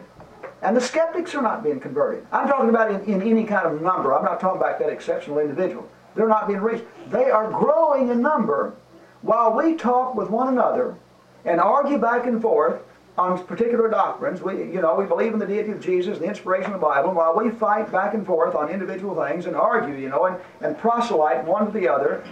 [0.63, 2.27] And the skeptics are not being converted.
[2.33, 4.15] I'm talking about in, in any kind of number.
[4.15, 5.89] I'm not talking about that exceptional individual.
[6.15, 6.85] They're not being reached.
[7.09, 8.75] They are growing in number
[9.23, 10.97] while we talk with one another
[11.45, 12.83] and argue back and forth
[13.19, 14.41] on particular doctrines.
[14.41, 17.13] We, you know, we believe in the deity of Jesus, the inspiration of the Bible,
[17.13, 20.79] while we fight back and forth on individual things and argue, you know, and, and
[20.79, 22.25] proselyte one to the other.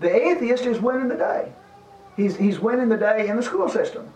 [0.00, 1.52] The atheist is winning the day.
[2.16, 4.12] He's, he's winning the day in the school system.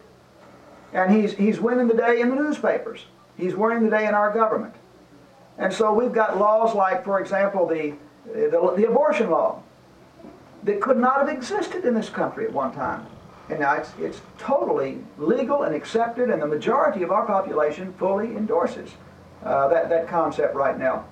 [0.93, 3.07] And he's, he's winning the day in the newspapers.
[3.37, 4.75] He's winning the day in our government.
[5.59, 7.95] And so we've got laws like, for example, the,
[8.27, 9.63] the, the abortion law
[10.65, 13.07] that could not have existed in this country at one time.
[13.49, 18.37] And now it's, it's totally legal and accepted, and the majority of our population fully
[18.37, 18.91] endorses
[19.45, 21.05] uh, that, that concept right now.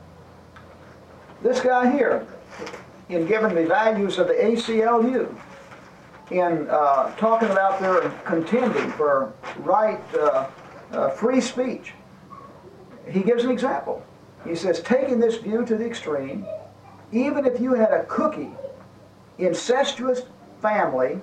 [1.42, 2.26] This guy here,
[3.08, 5.34] in giving the values of the ACLU,
[6.30, 10.46] in uh, talking about their contending for right uh,
[10.92, 11.92] uh, free speech,
[13.10, 14.04] he gives an example.
[14.46, 16.46] He says, taking this view to the extreme,
[17.12, 18.50] even if you had a cookie,
[19.38, 20.22] incestuous
[20.60, 21.20] family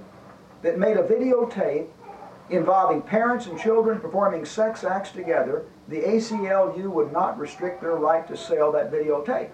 [0.61, 1.87] that made a videotape
[2.49, 8.27] involving parents and children performing sex acts together, the ACLU would not restrict their right
[8.27, 9.49] to sell that videotape.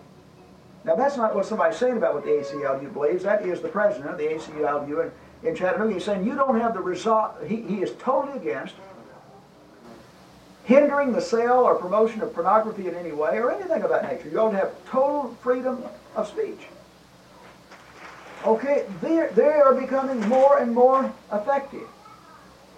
[0.86, 3.24] Now, that's not what somebody's saying about what the ACLU believes.
[3.24, 5.12] That is the president of the ACLU
[5.44, 5.94] in, in Chattanooga.
[5.94, 7.36] He's saying you don't have the result.
[7.48, 8.76] He, he is totally against
[10.64, 14.30] hindering the sale or promotion of pornography in any way or anything of that nature.
[14.30, 15.84] You don't have total freedom
[16.16, 16.68] of speech.
[18.46, 21.88] Okay, they they are becoming more and more effective.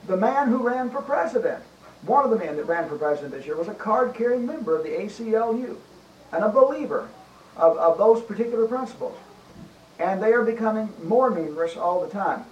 [0.08, 1.64] The man who ran for president,
[2.04, 4.84] one of the men that ran for president this year, was a card-carrying member of
[4.84, 5.78] the ACLU
[6.32, 7.10] and a believer
[7.58, 9.18] of, of those particular principles.
[9.98, 12.46] And they are becoming more numerous all the time.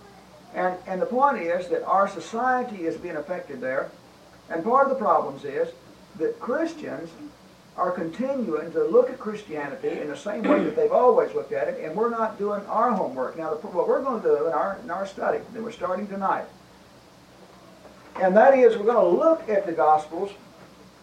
[0.55, 3.91] And, and the point is that our society is being affected there.
[4.49, 5.69] And part of the problems is
[6.17, 7.09] that Christians
[7.75, 11.67] are continuing to look at Christianity in the same way that they've always looked at
[11.67, 13.37] it, and we're not doing our homework.
[13.37, 16.07] Now, the, what we're going to do in our, in our study that we're starting
[16.07, 16.45] tonight,
[18.21, 20.31] and that is we're going to look at the Gospels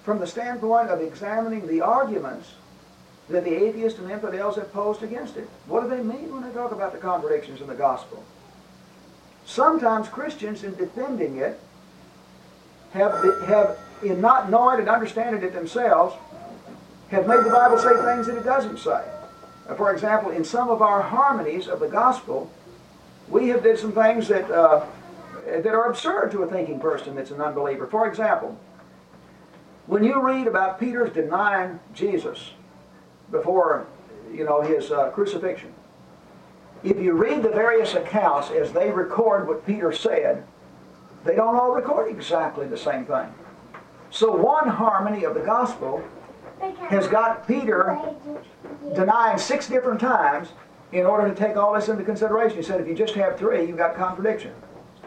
[0.05, 2.55] from the standpoint of examining the arguments
[3.29, 5.48] that the atheists and infidels have posed against it.
[5.66, 8.24] What do they mean when they talk about the contradictions in the Gospel?
[9.44, 11.61] Sometimes Christians, in defending it,
[12.92, 16.14] have, have in not knowing and understanding it themselves,
[17.11, 19.05] have made the Bible say things that it doesn't say.
[19.68, 22.50] Uh, for example, in some of our harmonies of the gospel,
[23.29, 24.85] we have did some things that, uh,
[25.46, 27.87] that are absurd to a thinking person that's an unbeliever.
[27.87, 28.59] For example,
[29.87, 32.53] when you read about Peter's denying Jesus
[33.31, 33.87] before,
[34.33, 35.72] you know, his uh, crucifixion,
[36.83, 40.44] if you read the various accounts as they record what Peter said,
[41.25, 43.33] they don't all record exactly the same thing.
[44.11, 46.03] So one harmony of the gospel
[46.89, 47.99] has got Peter
[48.95, 50.49] denying six different times
[50.93, 52.57] in order to take all this into consideration.
[52.57, 54.53] He said, if you just have three, you've got contradiction.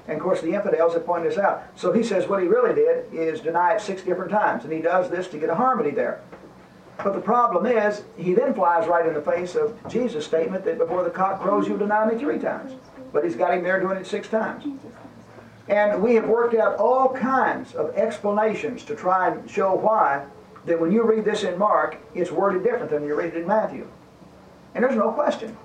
[0.08, 1.64] And of course, the infidels have pointed this out.
[1.76, 4.64] So he says what he really did is deny it six different times.
[4.64, 6.22] And he does this to get a harmony there.
[6.98, 10.78] But the problem is, he then flies right in the face of Jesus' statement that
[10.78, 12.74] before the cock crows, you'll deny me three times.
[13.12, 14.66] But he's got him there doing it six times.
[15.68, 20.26] And we have worked out all kinds of explanations to try and show why
[20.66, 23.48] that when you read this in Mark, it's worded different than you read it in
[23.48, 23.88] Matthew.
[24.76, 25.58] And there's no question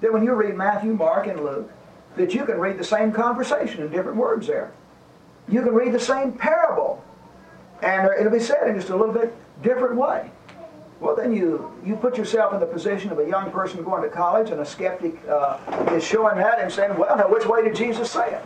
[0.00, 1.70] that when you read Matthew, Mark, and Luke,
[2.16, 4.72] that you can read the same conversation in different words there.
[5.48, 7.02] You can read the same parable,
[7.82, 10.30] and it'll be said in just a little bit different way.
[11.00, 14.08] Well, then you, you put yourself in the position of a young person going to
[14.08, 15.58] college, and a skeptic uh,
[15.90, 18.42] is showing that and saying, well, now which way did Jesus say it?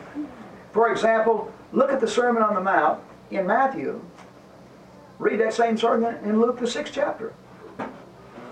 [0.76, 3.98] For example, look at the Sermon on the Mount in Matthew,
[5.18, 7.32] Read that same sermon in Luke, the sixth chapter.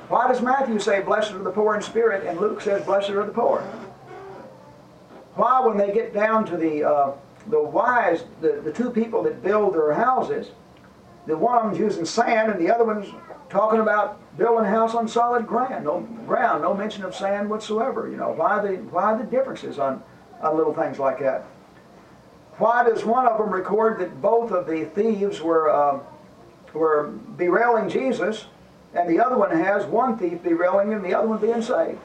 [0.08, 3.26] Why does Matthew say, Blessed are the poor in spirit, and Luke says, Blessed are
[3.26, 3.60] the poor?
[5.34, 7.12] Why, when they get down to the, uh,
[7.48, 10.52] the wise, the, the two people that build their houses,
[11.26, 13.12] the one of them's using sand, and the other one's
[13.50, 18.08] talking about building a house on solid ground, no ground, no mention of sand whatsoever.
[18.08, 20.02] You know, why the why the differences on,
[20.40, 21.44] on little things like that?
[22.59, 26.01] Why does one of them record that both of the thieves were uh,
[26.73, 28.47] were berailing Jesus,
[28.95, 31.99] and the other one has one thief berailing him, the other one being saved.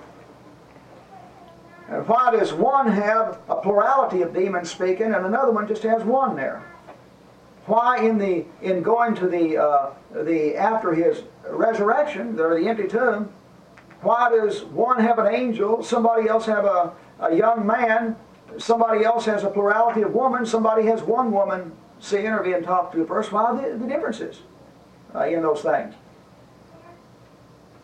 [1.87, 6.03] And why does one have a plurality of demons speaking, and another one just has
[6.03, 6.63] one there?
[7.65, 12.87] Why, in the in going to the uh, the after his resurrection, or the empty
[12.87, 13.31] tomb,
[14.01, 18.15] why does one have an angel, somebody else have a, a young man,
[18.59, 22.93] somebody else has a plurality of women, somebody has one woman seeing or being talked
[22.95, 23.31] to first?
[23.31, 24.41] Why the, the differences?
[25.15, 25.93] uh, in those things.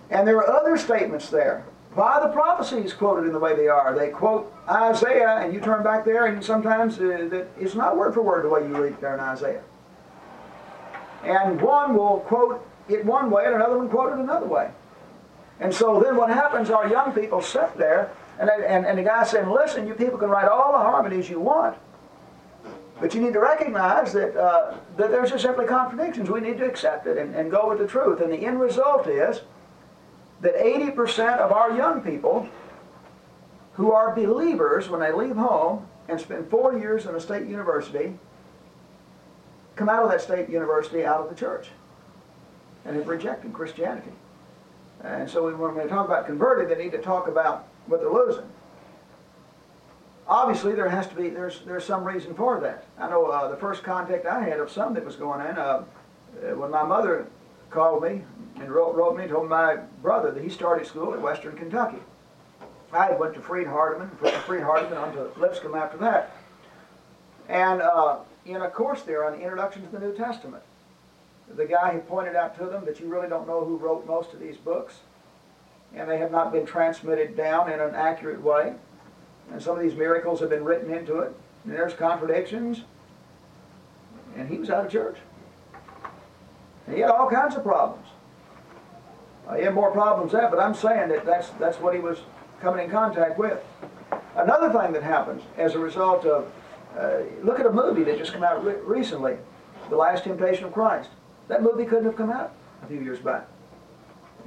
[0.09, 1.65] And there are other statements there.
[1.93, 3.97] Why the prophecies quoted in the way they are?
[3.97, 8.21] They quote Isaiah, and you turn back there, and sometimes uh, it's not word for
[8.21, 9.63] word the way you read there in Isaiah.
[11.23, 14.69] And one will quote it one way, and another one quote it another way.
[15.59, 19.23] And so then what happens, our young people sit there, and, and, and the guy
[19.23, 21.77] saying, listen, you people can write all the harmonies you want,
[22.99, 26.29] but you need to recognize that, uh, that there's just simply contradictions.
[26.29, 28.21] We need to accept it and, and go with the truth.
[28.21, 29.41] And the end result is
[30.41, 32.49] that 80% of our young people
[33.73, 38.17] who are believers when they leave home and spend four years in a state university
[39.75, 41.69] come out of that state university out of the church
[42.86, 44.11] and have rejected Christianity.
[45.03, 48.49] And so when we talk about converted, they need to talk about what they're losing
[50.27, 52.86] obviously there has to be there's there's some reason for that.
[52.97, 55.83] I know uh, the first contact I had of some that was going in uh,
[56.43, 57.27] uh, when my mother
[57.69, 58.21] called me
[58.57, 61.99] and wrote, wrote me and told my brother that he started school at Western Kentucky.
[62.93, 66.36] I went to Freed Hardeman, from Freed Hardeman on to Lipscomb after that.
[67.49, 70.63] And uh, in a course there on the introduction to the New Testament.
[71.53, 74.33] The guy who pointed out to them that you really don't know who wrote most
[74.33, 74.99] of these books,
[75.93, 78.73] and they have not been transmitted down in an accurate way.
[79.51, 82.81] And some of these miracles have been written into it, and there's contradictions.
[84.36, 85.17] And he was out of church.
[86.88, 88.07] And he had all kinds of problems.
[89.47, 91.99] Uh, he had more problems than that, but I'm saying that that's, that's what he
[91.99, 92.19] was
[92.61, 93.63] coming in contact with.
[94.36, 96.51] Another thing that happens as a result of,
[96.97, 99.38] uh, look at a movie that just came out re recently,
[99.89, 101.09] The Last Temptation of Christ.
[101.47, 103.47] That movie couldn't have come out a few years back.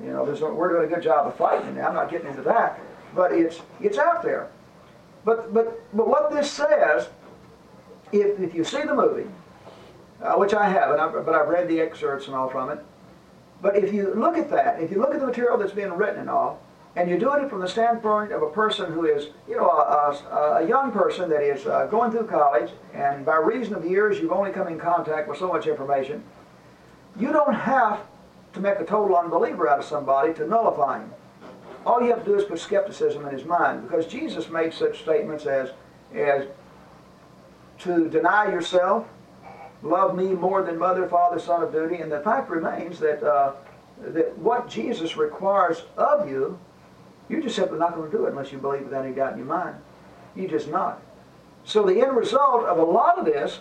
[0.02, 1.80] You know, we're doing a good job of fighting it.
[1.80, 2.80] I'm not getting into that,
[3.14, 4.48] but it's it's out there.
[5.24, 7.08] But but but what this says,
[8.12, 9.28] if if you see the movie,
[10.22, 12.78] uh, which I haven't, I've, but I've read the excerpts and all from it.
[13.60, 16.20] But if you look at that, if you look at the material that's being written
[16.20, 16.60] and all,
[16.94, 20.12] and you're doing it from the standpoint of a person who is, you know, a,
[20.30, 24.20] a, a young person that is uh, going through college, and by reason of years
[24.20, 26.22] you've only come in contact with so much information,
[27.18, 28.00] you don't have
[28.52, 31.12] to make a total unbeliever out of somebody to nullify him.
[31.86, 35.00] All you have to do is put skepticism in his mind, because Jesus made such
[35.00, 35.70] statements as,
[36.14, 36.46] as
[37.80, 39.06] to deny yourself,
[39.82, 43.52] love me more than mother, father, son of duty, and the fact remains that, uh,
[44.00, 46.58] that what Jesus requires of you,
[47.28, 49.38] you're just simply not going to do it unless you believe without any doubt in
[49.38, 49.76] your mind.
[50.34, 51.00] You just not.
[51.64, 53.60] So the end result of a lot of this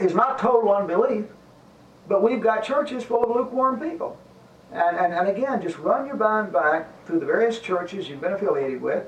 [0.00, 1.26] is not total unbelief,
[2.08, 4.16] but we've got churches full of lukewarm people.
[4.72, 8.32] And, and, and again, just run your mind back through the various churches you've been
[8.32, 9.04] affiliated with,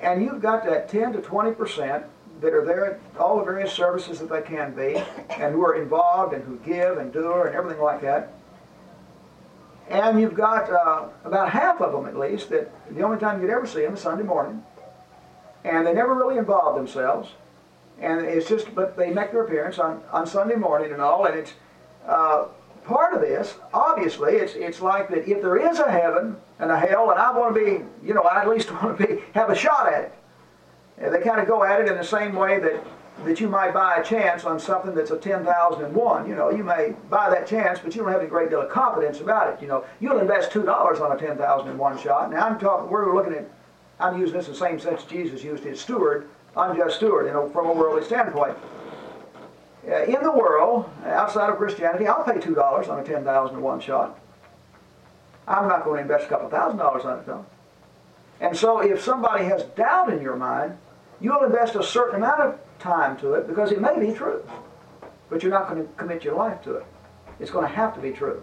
[0.00, 2.04] and you've got that 10 to 20 percent
[2.40, 5.80] that are there at all the various services that they can be, and who are
[5.80, 8.32] involved and who give and do and everything like that.
[9.88, 13.50] And you've got uh, about half of them at least that the only time you'd
[13.50, 14.64] ever see them is Sunday morning.
[15.64, 17.30] And they never really involve themselves.
[18.00, 21.36] And it's just, but they make their appearance on, on Sunday morning and all, and
[21.36, 21.54] it's
[22.06, 22.46] uh,
[22.84, 26.78] part of this, obviously, it's, it's like that if there is a heaven and a
[26.78, 29.50] hell, and I want to be, you know, I at least want to be, have
[29.50, 30.14] a shot at it.
[30.98, 32.82] And they kind of go at it in the same way that,
[33.24, 36.28] that you might buy a chance on something that's a 10,001.
[36.28, 38.70] You know, you may buy that chance, but you don't have a great deal of
[38.70, 39.60] confidence about it.
[39.60, 42.30] You know, you'll invest $2 on a 10,001 shot.
[42.30, 43.50] Now I'm talking, we're looking at,
[44.00, 47.48] I'm using this in the same sense Jesus used his steward, unjust steward, you know,
[47.50, 48.56] from a worldly standpoint.
[49.88, 53.80] Uh, in the world, outside of Christianity, I'll pay $2 on a 10000 in one
[53.80, 54.18] shot.
[55.46, 57.46] I'm not going to invest a couple thousand dollars on it, though.
[58.40, 60.76] And so if somebody has doubt in your mind,
[61.20, 64.44] you'll invest a certain amount of time to it because it may be true.
[65.30, 66.86] But you're not going to commit your life to it.
[67.38, 68.42] It's going to have to be true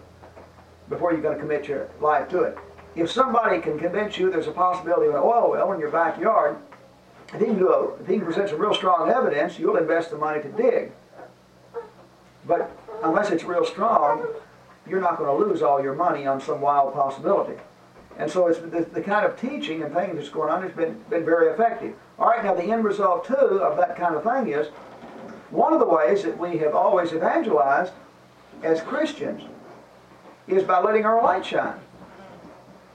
[0.88, 2.58] before you're going to commit your life to it.
[2.96, 6.56] If somebody can convince you there's a possibility of an oil well in your backyard,
[7.32, 10.48] if he can, a, can present some real strong evidence, you'll invest the money to
[10.50, 10.92] dig.
[12.46, 12.70] But
[13.02, 14.26] unless it's real strong,
[14.86, 17.60] you're not going to lose all your money on some wild possibility.
[18.18, 21.02] And so it's the, the, kind of teaching and things that's going on has been,
[21.10, 21.94] been very effective.
[22.18, 24.68] All right, now the end result, too, of that kind of thing is
[25.50, 27.92] one of the ways that we have always evangelized
[28.62, 29.42] as Christians
[30.46, 31.80] is by letting our light shine.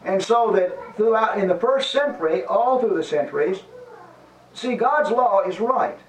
[0.05, 3.59] And so that throughout, in the first century, all through the centuries,
[4.53, 5.99] see, God's law is right.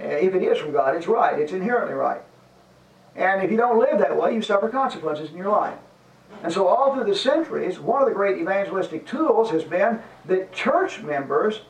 [0.00, 1.38] Uh, if it is from God, it's right.
[1.38, 2.20] It's inherently right.
[3.16, 5.78] And if you don't live that way, you suffer consequences in your life.
[6.42, 10.52] And so all through the centuries, one of the great evangelistic tools has been that
[10.52, 11.62] church members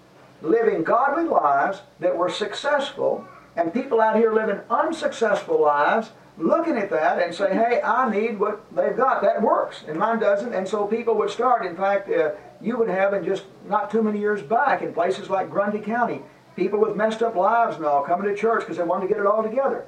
[0.43, 3.27] living godly lives that were successful,
[3.57, 8.39] and people out here living unsuccessful lives, looking at that and say, hey, I need
[8.41, 9.23] what they've got.
[9.23, 10.53] That works, and mine doesn't.
[10.53, 11.65] And so people would start.
[11.65, 15.31] In fact, uh, you would have in just not too many years back in places
[15.31, 16.23] like Grundy County,
[16.57, 19.21] people with messed up lives and all coming to church because they wanted to get
[19.21, 19.87] it all together.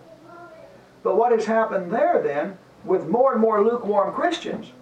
[1.07, 4.72] But what has happened there then, with more and more lukewarm Christians,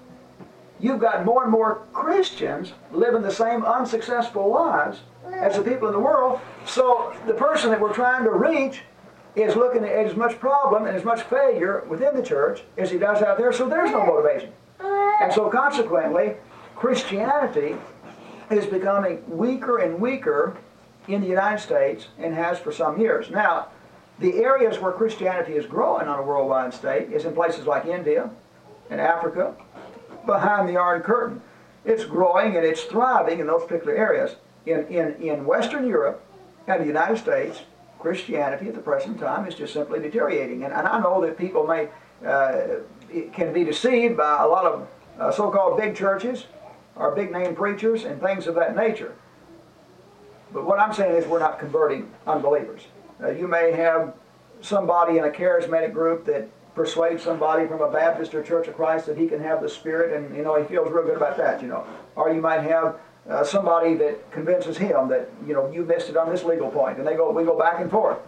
[0.81, 5.01] you've got more and more Christians living the same unsuccessful lives
[5.35, 6.41] as the people in the world.
[6.64, 8.81] So the person that we're trying to reach
[9.37, 12.97] is looking at as much problem and as much failure within the church as he
[12.97, 14.51] does out there, so there's no motivation.
[14.81, 16.37] And so consequently,
[16.75, 17.77] Christianity
[18.51, 20.57] is becoming weaker and weaker
[21.07, 23.29] in the United States and has for some years.
[23.29, 23.68] Now,
[24.19, 28.31] the areas where Christianity is growing on a worldwide state is in places like India
[28.91, 29.55] and Africa,
[30.27, 31.41] behind the Iron Curtain.
[31.85, 34.37] It's growing and it's thriving in those particular areas.
[34.67, 36.25] In, in, in Western Europe
[36.67, 37.61] and the United States,
[37.99, 40.65] Christianity at the present time is just simply deteriorating.
[40.65, 41.89] And, and I know that people may
[42.27, 42.81] uh,
[43.33, 44.89] can be deceived by a lot of
[45.19, 46.47] uh, so-called big churches
[46.97, 49.15] or big name preachers and things of that nature.
[50.53, 52.87] But what I'm saying is we're not converting unbelievers.
[53.23, 54.15] Uh, you may have
[54.61, 59.07] somebody in a charismatic group that persuades somebody from a Baptist or Church of Christ
[59.07, 61.62] that he can have the Spirit, and you know he feels real good about that.
[61.62, 61.87] You know,
[62.17, 62.97] or you might have
[63.29, 66.99] uh, somebody that convinces him that you know you missed it on this legal point,
[66.99, 68.19] and they go we go back and forth.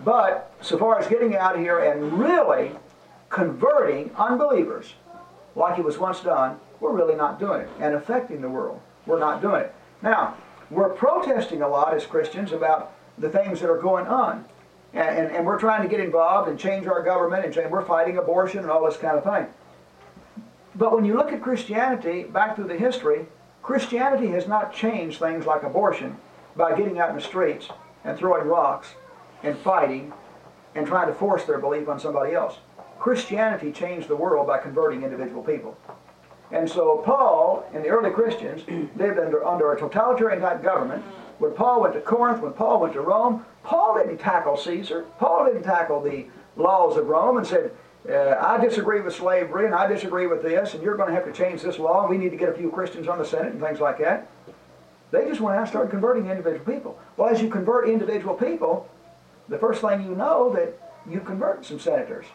[0.00, 2.72] But so far as getting out here and really
[3.28, 4.94] converting unbelievers,
[5.54, 9.18] like it was once done, we're really not doing it, and affecting the world, we're
[9.18, 9.74] not doing it.
[10.02, 10.36] Now,
[10.70, 14.44] we're protesting a lot as Christians about the things that are going on.
[14.92, 17.84] And, and, and, we're trying to get involved and change our government and change, we're
[17.84, 19.46] fighting abortion and all this kind of thing.
[20.74, 23.26] But when you look at Christianity back through the history,
[23.62, 26.16] Christianity has not changed things like abortion
[26.56, 27.68] by getting out in the streets
[28.04, 28.88] and throwing rocks
[29.42, 30.12] and fighting
[30.74, 32.58] and trying to force their belief on somebody else.
[32.98, 35.76] Christianity changed the world by converting individual people.
[36.52, 38.62] And so Paul and the early Christians
[38.96, 41.04] lived under, under a totalitarian type government.
[41.40, 45.06] When Paul went to Corinth, when Paul went to Rome, Paul didn't tackle Caesar.
[45.18, 46.26] Paul didn't tackle the
[46.56, 47.72] laws of Rome and said,
[48.06, 51.24] uh, I disagree with slavery and I disagree with this and you're going to have
[51.24, 52.02] to change this law.
[52.02, 54.28] and We need to get a few Christians on the Senate and things like that.
[55.12, 56.98] They just went out and started converting individual people.
[57.16, 58.86] Well, as you convert individual people,
[59.48, 60.78] the first thing you know that
[61.08, 62.26] you converted some senators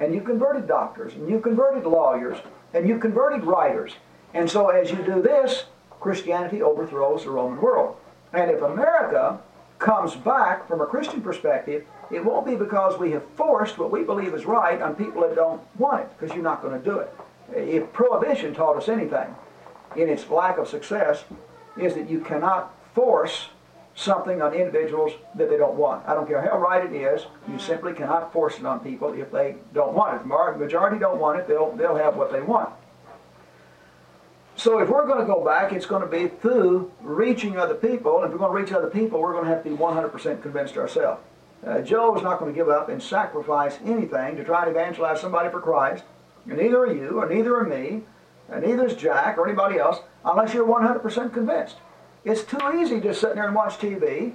[0.00, 2.36] and you converted doctors and you converted lawyers
[2.74, 3.94] and you converted writers.
[4.34, 5.64] And so as you do this,
[5.98, 7.96] Christianity overthrows the Roman world.
[8.32, 9.40] And if America
[9.78, 14.02] comes back from a Christian perspective, it won't be because we have forced what we
[14.02, 16.98] believe is right on people that don't want it, because you're not going to do
[16.98, 17.12] it.
[17.54, 19.34] If prohibition taught us anything
[19.96, 21.24] in its lack of success,
[21.76, 23.48] is that you cannot force
[23.94, 26.06] something on individuals that they don't want.
[26.06, 29.30] I don't care how right it is, you simply cannot force it on people if
[29.32, 30.28] they don't want it.
[30.28, 32.70] The majority don't want it, they'll, they'll have what they want.
[34.60, 38.22] So if we're going to go back, it's going to be through reaching other people.
[38.24, 40.76] If we're going to reach other people, we're going to have to be 100% convinced
[40.76, 41.22] ourselves.
[41.66, 45.18] Uh, Joe is not going to give up and sacrifice anything to try to evangelize
[45.18, 46.04] somebody for Christ.
[46.46, 48.02] And neither are you, or neither are me,
[48.50, 51.76] and neither is Jack or anybody else, unless you're 100% convinced.
[52.26, 54.34] It's too easy just sitting there and watch TV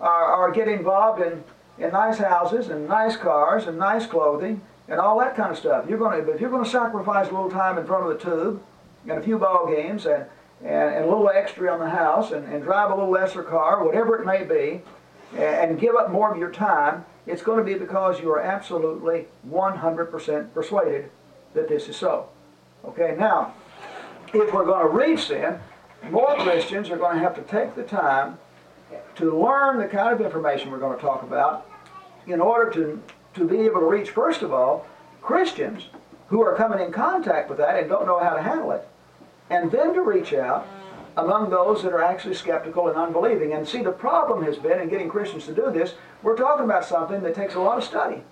[0.00, 1.44] or, or get involved in,
[1.78, 5.88] in nice houses and nice cars and nice clothing and all that kind of stuff.
[5.88, 8.24] You're going to, if you're going to sacrifice a little time in front of the
[8.24, 8.60] tube
[9.08, 10.24] and a few ball games and,
[10.62, 13.84] and, and a little extra on the house and, and drive a little lesser car,
[13.84, 14.82] whatever it may be,
[15.32, 18.40] and, and give up more of your time, it's going to be because you are
[18.40, 21.10] absolutely 100% persuaded
[21.54, 22.28] that this is so.
[22.84, 23.54] Okay, now,
[24.32, 25.60] if we're going to reach then,
[26.10, 28.38] more Christians are going to have to take the time
[29.16, 31.66] to learn the kind of information we're going to talk about
[32.26, 33.02] in order to,
[33.34, 34.86] to be able to reach, first of all,
[35.22, 35.86] Christians
[36.28, 38.86] who are coming in contact with that and don't know how to handle it.
[39.50, 40.66] And then to reach out
[41.16, 43.52] among those that are actually skeptical and unbelieving.
[43.52, 46.84] And see, the problem has been in getting Christians to do this, we're talking about
[46.84, 48.22] something that takes a lot of study,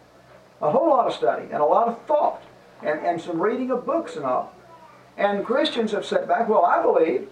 [0.61, 2.43] a whole lot of study, and a lot of thought,
[2.83, 4.53] and, and some reading of books and all.
[5.17, 7.29] And Christians have said back, well, I believe,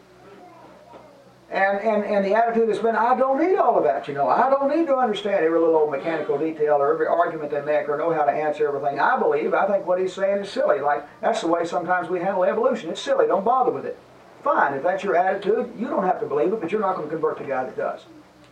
[1.50, 4.28] and, and, and the attitude has been, I don't need all of that, you know.
[4.28, 7.88] I don't need to understand every little old mechanical detail or every argument they make
[7.88, 9.00] or know how to answer everything.
[9.00, 10.80] I believe, I think what he's saying is silly.
[10.80, 12.90] Like, that's the way sometimes we handle evolution.
[12.90, 13.26] It's silly.
[13.26, 13.98] Don't bother with it.
[14.44, 14.74] Fine.
[14.74, 17.12] If that's your attitude, you don't have to believe it, but you're not going to
[17.12, 18.02] convert the guy that does.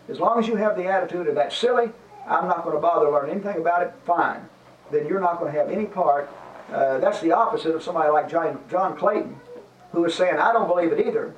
[0.09, 1.91] As long as you have the attitude of that's silly,
[2.27, 4.41] I'm not going to bother learning anything about it, fine.
[4.91, 6.29] Then you're not going to have any part.
[6.73, 9.39] Uh, that's the opposite of somebody like John, John Clayton,
[9.93, 11.35] who is saying, I don't believe it either,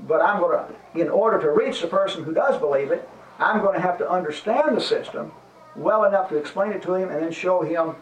[0.00, 3.60] but I'm going to, in order to reach the person who does believe it, I'm
[3.60, 5.32] going to have to understand the system
[5.74, 7.94] well enough to explain it to him and then show him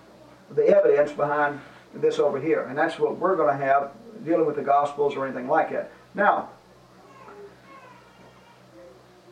[0.50, 1.60] the evidence behind
[1.94, 2.62] this over here.
[2.64, 3.92] And that's what we're going to have
[4.24, 5.90] dealing with the Gospels or anything like that.
[6.14, 6.50] Now,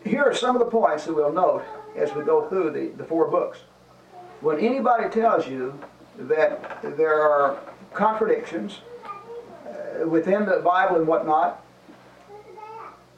[0.04, 1.64] here are some of the points that we'll note
[1.96, 3.60] as we go through the, the four books.
[4.40, 5.78] When anybody tells you
[6.18, 7.58] that there are
[7.94, 8.80] contradictions
[9.66, 11.64] uh, within the Bible and whatnot,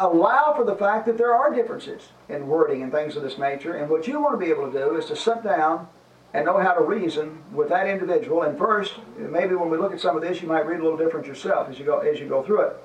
[0.00, 3.74] allow for the fact that there are differences in wording and things of this nature.
[3.74, 5.88] And what you want to be able to do is to sit down
[6.32, 8.42] and know how to reason with that individual.
[8.42, 10.98] And first, maybe when we look at some of this, you might read a little
[10.98, 12.76] different yourself as you go as you go through it.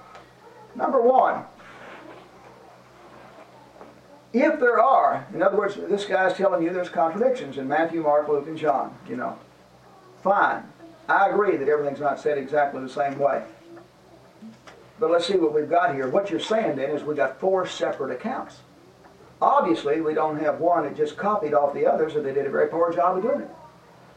[0.76, 1.45] Number one,
[4.32, 8.28] if there are, in other words, this guy's telling you there's contradictions in Matthew, Mark,
[8.28, 9.38] Luke, and John, you know,
[10.22, 10.64] fine.
[11.07, 13.43] I agree that everything's not said exactly the same way.
[15.00, 16.10] But let's see what we've got here.
[16.10, 18.60] What you're saying then is we've got four separate accounts.
[19.41, 22.50] Obviously, we don't have one that just copied off the others, or they did a
[22.50, 23.50] very poor job of doing it.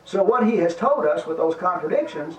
[0.05, 2.35] So what he has told us with those contradictions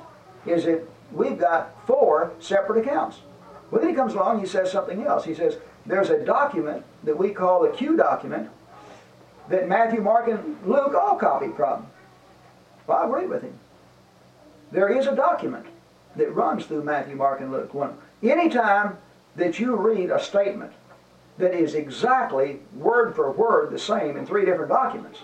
[0.45, 0.83] is that
[1.13, 3.19] we've got four separate accounts.
[3.71, 5.23] Well, then he comes along and he says something else.
[5.23, 8.49] He says, there's a document that we call the Q document,
[9.49, 11.87] that Matthew, Mark, and Luke all copied from.
[12.85, 13.57] Well, I agree with him.
[14.71, 15.65] There is a document
[16.17, 17.73] that runs through Matthew, Mark, and Luke.
[17.73, 17.97] One,
[18.31, 18.97] anytime
[19.35, 20.71] that you read a statement
[21.37, 25.19] that is exactly word for word the same in three different documents,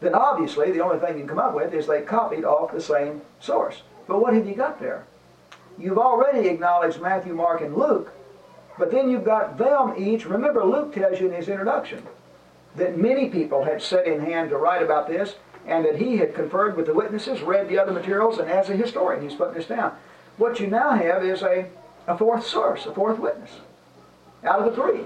[0.00, 2.80] then obviously the only thing you can come up with is they copied off the
[2.80, 3.82] same source.
[4.06, 5.06] But what have you got there?
[5.78, 8.12] You've already acknowledged Matthew, Mark, and Luke,
[8.78, 10.26] but then you've got them each.
[10.26, 12.02] Remember, Luke tells you in his introduction
[12.76, 15.36] that many people had set in hand to write about this,
[15.66, 18.76] and that he had conferred with the witnesses, read the other materials, and as a
[18.76, 19.96] historian, he's putting this down.
[20.36, 21.66] What you now have is a,
[22.06, 23.50] a fourth source, a fourth witness,
[24.44, 25.00] out of the three.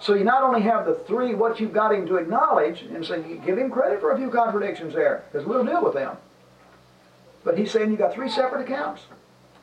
[0.00, 3.22] So you not only have the three, what you've got him to acknowledge, and say,
[3.44, 6.16] give him credit for a few contradictions there, because we'll deal with them.
[7.44, 9.02] But he's saying you've got three separate accounts.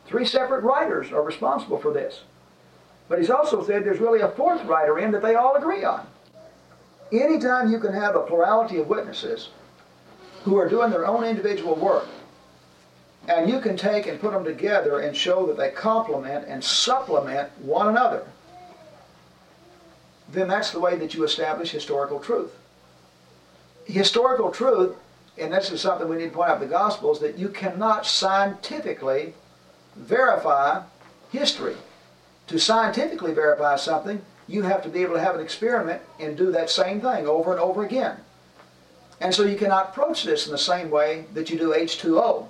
[0.05, 2.21] Three separate writers are responsible for this.
[3.07, 6.07] But he's also said there's really a fourth writer in that they all agree on.
[7.11, 9.49] Anytime you can have a plurality of witnesses
[10.43, 12.07] who are doing their own individual work,
[13.29, 17.49] and you can take and put them together and show that they complement and supplement
[17.61, 18.25] one another,
[20.31, 22.51] then that's the way that you establish historical truth.
[23.85, 24.95] Historical truth,
[25.37, 28.05] and this is something we need to point out in the Gospels, that you cannot
[28.05, 29.35] scientifically
[29.95, 30.81] verify
[31.31, 31.75] history.
[32.47, 36.51] To scientifically verify something, you have to be able to have an experiment and do
[36.51, 38.17] that same thing over and over again.
[39.21, 42.47] And so you cannot approach this in the same way that you do H2O,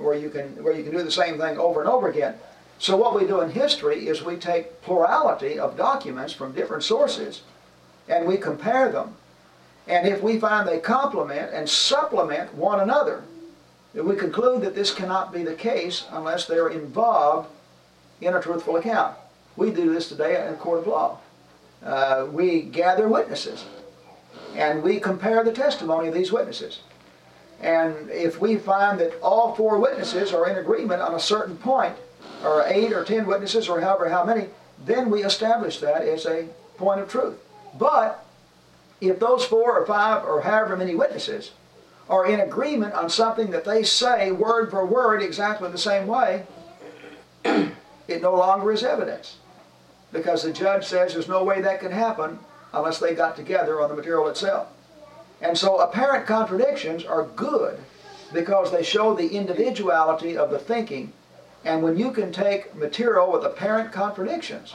[0.00, 2.34] where you can, where you can do the same thing over and over again.
[2.78, 7.42] So what we do in history is we take plurality of documents from different sources
[8.08, 9.14] and we compare them.
[9.86, 13.22] And if we find they complement and supplement one another,
[13.92, 17.48] we conclude that this cannot be the case unless they're involved
[18.20, 19.16] in a truthful account.
[19.56, 21.18] We do this today in a court of law.
[21.84, 23.64] Uh, we gather witnesses
[24.54, 26.80] and we compare the testimony of these witnesses.
[27.60, 31.94] And if we find that all four witnesses are in agreement on a certain point,
[32.42, 34.48] or eight or ten witnesses, or however how many,
[34.84, 36.48] then we establish that as a
[36.78, 37.38] point of truth.
[37.78, 38.24] But
[39.00, 41.52] if those four or five or however many witnesses
[42.08, 46.44] are in agreement on something that they say word for word exactly the same way,
[47.44, 49.36] it no longer is evidence.
[50.12, 52.38] Because the judge says there's no way that can happen
[52.72, 54.68] unless they got together on the material itself.
[55.42, 57.78] And so apparent contradictions are good
[58.32, 61.12] because they show the individuality of the thinking.
[61.64, 64.74] And when you can take material with apparent contradictions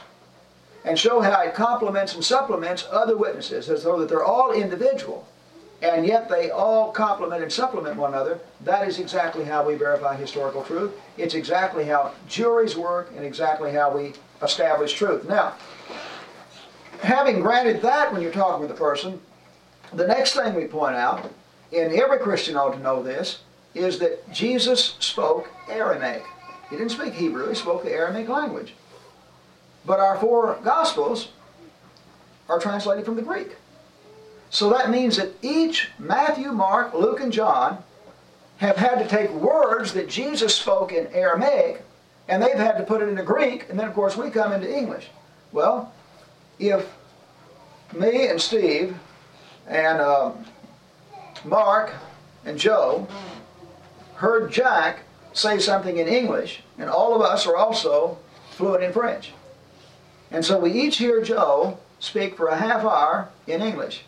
[0.84, 5.26] and show how it complements and supplements other witnesses as though that they're all individual,
[5.82, 10.16] and yet they all complement and supplement one another, that is exactly how we verify
[10.16, 10.92] historical truth.
[11.18, 15.28] It's exactly how juries work and exactly how we establish truth.
[15.28, 15.54] Now,
[17.02, 19.20] having granted that when you're talking with a person,
[19.96, 21.30] the next thing we point out,
[21.72, 23.40] and every Christian ought to know this,
[23.74, 26.24] is that Jesus spoke Aramaic.
[26.70, 28.74] He didn't speak Hebrew, he spoke the Aramaic language.
[29.84, 31.28] But our four Gospels
[32.48, 33.56] are translated from the Greek.
[34.50, 37.82] So that means that each Matthew, Mark, Luke, and John
[38.58, 41.82] have had to take words that Jesus spoke in Aramaic
[42.28, 44.72] and they've had to put it into Greek, and then of course we come into
[44.72, 45.08] English.
[45.52, 45.92] Well,
[46.58, 46.92] if
[47.92, 48.96] me and Steve
[49.66, 50.32] and uh,
[51.44, 51.92] Mark
[52.44, 53.06] and Joe
[54.14, 55.00] heard Jack
[55.32, 58.18] say something in English, and all of us are also
[58.50, 59.32] fluent in French.
[60.30, 64.04] And so we each hear Joe speak for a half hour in English.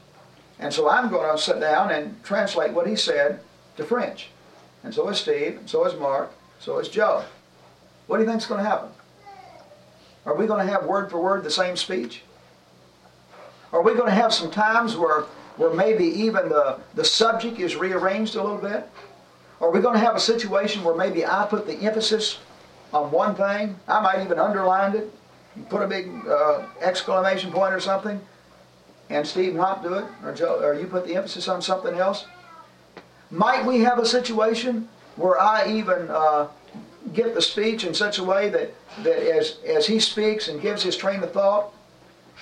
[0.59, 3.41] And so I'm going to sit down and translate what he said
[3.77, 4.29] to French.
[4.83, 7.25] And so is Steve, and so is Mark, so is Joe.
[8.07, 8.89] What do you think is going to happen?
[10.25, 12.23] Are we going to have word for word the same speech?
[13.73, 15.25] Are we going to have some times where,
[15.59, 18.89] where maybe even the, the subject is rearranged a little bit?
[19.61, 22.39] Are we going to have a situation where maybe I put the emphasis
[22.93, 23.77] on one thing?
[23.87, 25.13] I might even underline it,
[25.69, 28.21] put a big uh, exclamation point or something,
[29.11, 32.27] and Steve not do it, or, Joe, or you put the emphasis on something else?
[33.31, 36.49] Might we have a situation where I even uh,
[37.13, 40.85] get the speech in such a way that, that as, as he speaks and gives
[40.85, 41.73] his train of thought,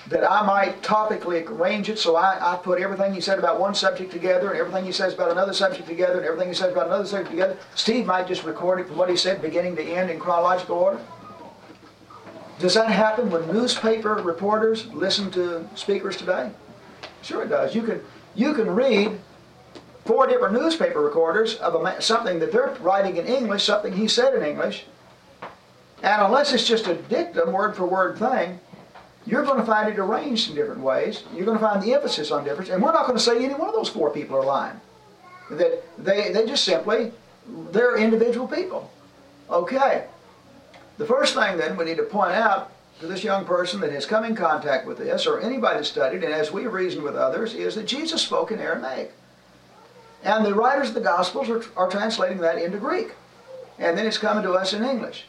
[0.09, 3.75] that I might topically arrange it so I, I put everything he said about one
[3.75, 6.87] subject together and everything he says about another subject together and everything he says about
[6.87, 7.57] another subject together.
[7.75, 10.99] Steve might just record it from what he said beginning to end in chronological order.
[12.59, 16.51] Does that happen when newspaper reporters listen to speakers today?
[17.21, 17.75] Sure it does.
[17.75, 18.01] You can,
[18.33, 19.19] you can read
[20.05, 24.33] four different newspaper recorders of a, something that they're writing in English, something he said
[24.33, 24.85] in English,
[26.01, 28.59] and unless it's just a dictum, word for word thing,
[29.27, 31.23] you're going to find it arranged in different ways.
[31.35, 32.69] You're going to find the emphasis on difference.
[32.69, 34.79] And we're not going to say any one of those four people are lying.
[35.51, 37.11] That they, they just simply,
[37.71, 38.89] they're individual people.
[39.49, 40.07] Okay.
[40.97, 42.71] The first thing then we need to point out
[43.01, 46.23] to this young person that has come in contact with this, or anybody that studied,
[46.23, 49.13] and as we have reasoned with others, is that Jesus spoke in Aramaic.
[50.23, 53.11] And the writers of the Gospels are, are translating that into Greek.
[53.77, 55.25] And then it's coming to us in English.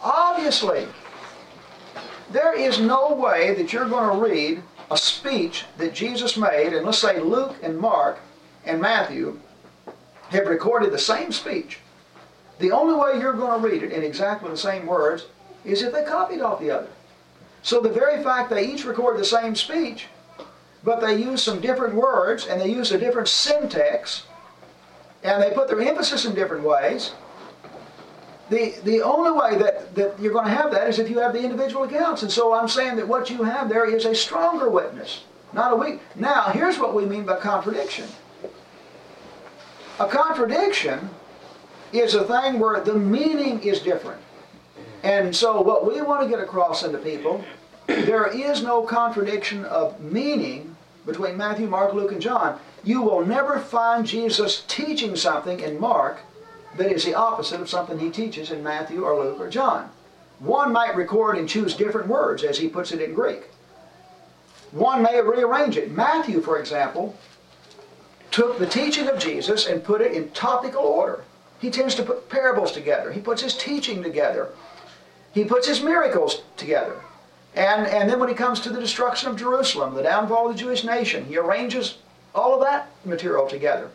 [0.00, 0.86] Obviously,
[2.34, 4.60] there is no way that you're going to read
[4.90, 8.18] a speech that Jesus made, and let's say Luke and Mark
[8.64, 9.38] and Matthew
[10.30, 11.78] have recorded the same speech.
[12.58, 15.26] The only way you're going to read it in exactly the same words
[15.64, 16.88] is if they copied off the other.
[17.62, 20.06] So the very fact they each record the same speech,
[20.82, 24.24] but they use some different words and they use a different syntax,
[25.22, 27.12] and they put their emphasis in different ways,
[28.50, 31.32] the, the only way that, that you're going to have that is if you have
[31.32, 32.22] the individual accounts.
[32.22, 35.76] And so I'm saying that what you have there is a stronger witness, not a
[35.76, 36.00] weak.
[36.14, 38.06] Now, here's what we mean by contradiction.
[39.98, 41.08] A contradiction
[41.92, 44.20] is a thing where the meaning is different.
[45.02, 47.44] And so what we want to get across into people,
[47.86, 50.76] there is no contradiction of meaning
[51.06, 52.58] between Matthew, Mark, Luke, and John.
[52.82, 56.20] You will never find Jesus teaching something in Mark
[56.76, 59.90] that is the opposite of something he teaches in Matthew or Luke or John.
[60.38, 63.44] One might record and choose different words as he puts it in Greek.
[64.72, 65.92] One may rearrange it.
[65.92, 67.16] Matthew, for example,
[68.30, 71.24] took the teaching of Jesus and put it in topical order.
[71.60, 73.12] He tends to put parables together.
[73.12, 74.48] He puts his teaching together.
[75.32, 76.96] He puts his miracles together.
[77.54, 80.60] And, and then when he comes to the destruction of Jerusalem, the downfall of the
[80.60, 81.98] Jewish nation, he arranges
[82.34, 83.90] all of that material together.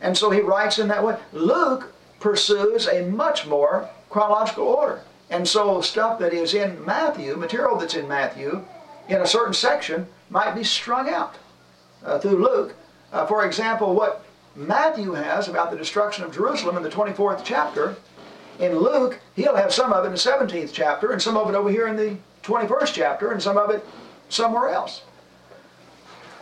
[0.00, 1.18] And so he writes in that way.
[1.32, 1.91] Luke
[2.22, 5.02] pursues a much more chronological order.
[5.28, 8.64] And so stuff that is in Matthew, material that's in Matthew,
[9.08, 11.34] in a certain section, might be strung out
[12.04, 12.74] uh, through Luke.
[13.12, 17.96] Uh, for example, what Matthew has about the destruction of Jerusalem in the 24th chapter,
[18.58, 21.54] in Luke, he'll have some of it in the 17th chapter, and some of it
[21.54, 23.84] over here in the 21st chapter, and some of it
[24.28, 25.02] somewhere else.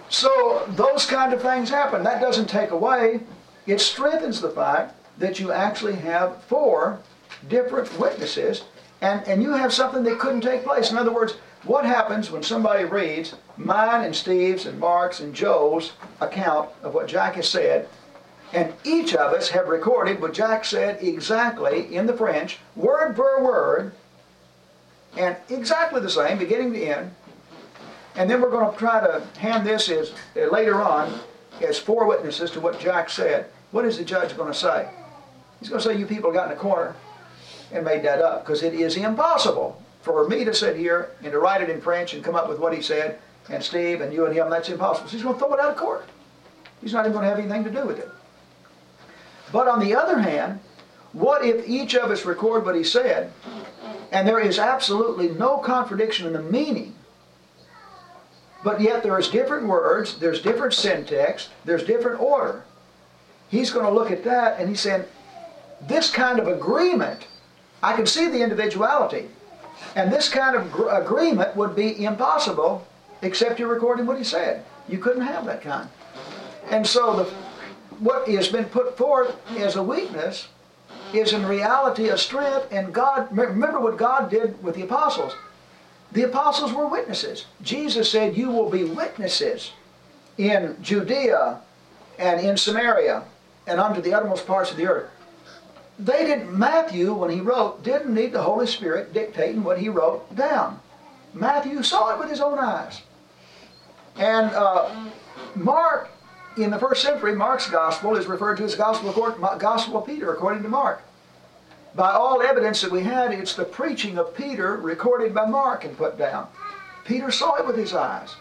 [0.08, 2.02] So those kind of things happen.
[2.02, 3.20] That doesn't take away,
[3.66, 6.98] it strengthens the fact that you actually have four
[7.48, 8.64] different witnesses
[9.00, 10.90] and, and you have something that couldn't take place.
[10.90, 15.92] In other words, what happens when somebody reads mine and Steve's and Mark's and Joe's
[16.20, 17.88] account of what Jack has said,
[18.52, 23.44] and each of us have recorded what Jack said exactly in the French, word for
[23.44, 23.92] word,
[25.16, 27.14] and exactly the same, beginning to end.
[28.16, 31.20] And then we're going to try to hand this as, uh, later on
[31.60, 33.46] as four witnesses to what Jack said.
[33.70, 34.88] What is the judge going to say?
[35.61, 36.96] He's going to say, you people got in a corner
[37.72, 41.38] and made that up because it is impossible for me to sit here and to
[41.38, 43.18] write it in French and come up with what he said,
[43.50, 45.08] and Steve and you and him, that's impossible.
[45.08, 46.08] So he's going to throw it out of court.
[46.80, 48.08] He's not even going to have anything to do with it.
[49.52, 50.61] But on the other hand,
[51.12, 53.32] what if each of us record what he said,
[54.12, 56.94] and there is absolutely no contradiction in the meaning,
[58.62, 62.64] but yet there's different words, there's different syntax, there's different order.
[63.48, 65.04] He's going to look at that and he's saying,
[65.88, 67.26] this kind of agreement,
[67.82, 69.28] I can see the individuality,
[69.96, 72.86] and this kind of agreement would be impossible
[73.22, 74.64] except you're recording what he said.
[74.88, 75.88] You couldn't have that kind.
[76.70, 77.24] And so the,
[77.98, 80.48] what has been put forth as a weakness
[81.12, 85.34] is in reality a strength, and God, remember what God did with the apostles.
[86.12, 87.46] The apostles were witnesses.
[87.62, 89.72] Jesus said, You will be witnesses
[90.38, 91.60] in Judea
[92.18, 93.24] and in Samaria
[93.66, 95.10] and unto the uttermost parts of the earth
[96.05, 100.34] they didn't, Matthew, when he wrote, didn't need the Holy Spirit dictating what he wrote
[100.34, 100.80] down.
[101.34, 103.03] Matthew saw it with his own eyes.
[104.16, 105.11] And uh,
[105.55, 106.09] Mark,
[106.57, 109.12] in the first century, Mark's gospel is referred to as gospel,
[109.59, 111.03] gospel of Peter, according to Mark.
[111.94, 115.96] By all evidence that we had, it's the preaching of Peter recorded by Mark and
[115.96, 116.48] put down.
[117.05, 118.36] Peter saw it with his eyes.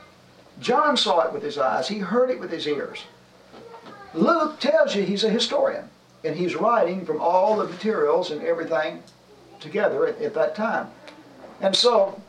[0.59, 1.87] John saw it with his eyes.
[1.87, 3.03] He heard it with his ears.
[4.13, 5.89] Luke tells you he's a historian
[6.23, 9.01] and he's writing from all the materials and everything
[9.59, 10.87] together at, at that time.
[11.61, 12.21] And so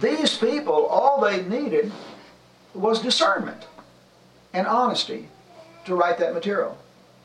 [0.00, 1.92] these people, all they needed
[2.74, 3.66] was discernment
[4.52, 5.28] and honesty
[5.84, 6.78] to write that material.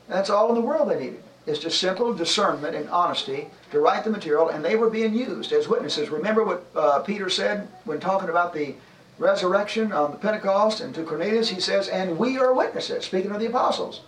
[0.07, 1.23] That's all in the world they needed.
[1.47, 5.51] It's just simple discernment and honesty to write the material, and they were being used
[5.51, 6.09] as witnesses.
[6.09, 8.73] Remember what uh, Peter said when talking about the
[9.19, 13.39] resurrection on the Pentecost, and to Cornelius he says, and we are witnesses, speaking of
[13.39, 14.01] the apostles.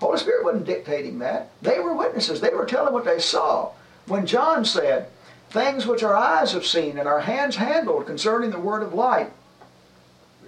[0.00, 1.50] Holy Spirit wasn't dictating that.
[1.60, 2.40] They were witnesses.
[2.40, 3.72] They were telling what they saw.
[4.06, 5.08] When John said,
[5.50, 9.30] things which our eyes have seen and our hands handled concerning the word of light.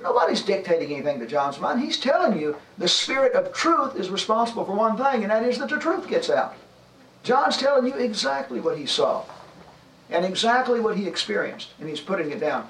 [0.02, 1.80] Nobody's dictating anything to John's mind.
[1.80, 5.58] He's telling you the Spirit of truth is responsible for one thing, and that is
[5.58, 6.54] that the truth gets out.
[7.22, 9.24] John's telling you exactly what he saw
[10.08, 12.66] and exactly what he experienced, and he's putting it down.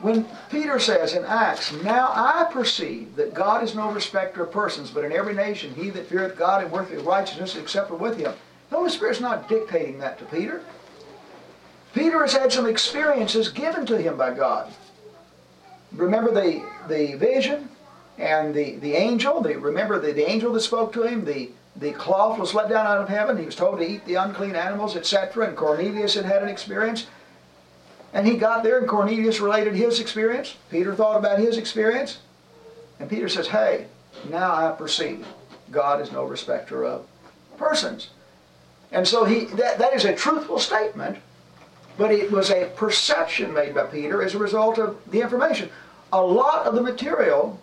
[0.00, 4.90] When Peter says in Acts, Now I perceive that God is no respecter of persons,
[4.90, 8.32] but in every nation he that feareth God and worketh righteousness is accepted with him.
[8.70, 10.62] The Holy Spirit's not dictating that to Peter.
[11.94, 14.72] Peter has had some experiences given to him by God.
[15.92, 17.68] Remember the, the vision
[18.18, 19.40] and the, the angel?
[19.40, 21.24] The, remember the, the angel that spoke to him?
[21.24, 23.36] The, the cloth was let down out of heaven.
[23.36, 25.48] He was told to eat the unclean animals, etc.
[25.48, 27.06] And Cornelius had had an experience.
[28.12, 30.56] And he got there, and Cornelius related his experience.
[30.70, 32.18] Peter thought about his experience.
[32.98, 33.86] And Peter says, Hey,
[34.30, 35.26] now I perceive
[35.70, 37.06] God is no respecter of
[37.56, 38.10] persons.
[38.90, 41.18] And so he that, that is a truthful statement,
[41.96, 45.68] but it was a perception made by Peter as a result of the information.
[46.12, 47.60] A lot of the material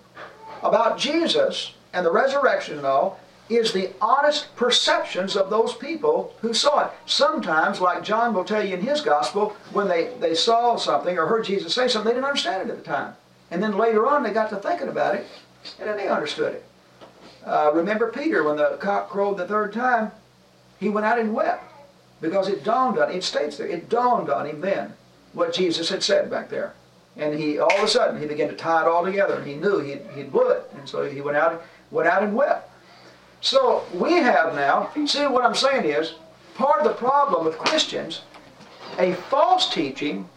[0.61, 3.19] about Jesus and the resurrection and all
[3.49, 6.91] is the honest perceptions of those people who saw it.
[7.05, 11.27] Sometimes, like John will tell you in his gospel, when they, they saw something or
[11.27, 13.13] heard Jesus say something, they didn't understand it at the time.
[13.51, 15.27] And then later on, they got to thinking about it,
[15.79, 16.65] and then they understood it.
[17.45, 20.11] Uh, remember Peter, when the cock crowed the third time,
[20.79, 21.71] he went out and wept
[22.21, 23.17] because it dawned on him.
[23.17, 24.93] It states there, it dawned on him then
[25.33, 26.73] what Jesus had said back there.
[27.17, 29.55] And he, all of a sudden, he began to tie it all together, and he
[29.55, 30.63] knew he'd, he'd blew it.
[30.75, 32.69] And so he went out, went out and wept.
[33.41, 36.15] So we have now, see what I'm saying is,
[36.55, 38.21] part of the problem with Christians,
[38.97, 40.27] a false teaching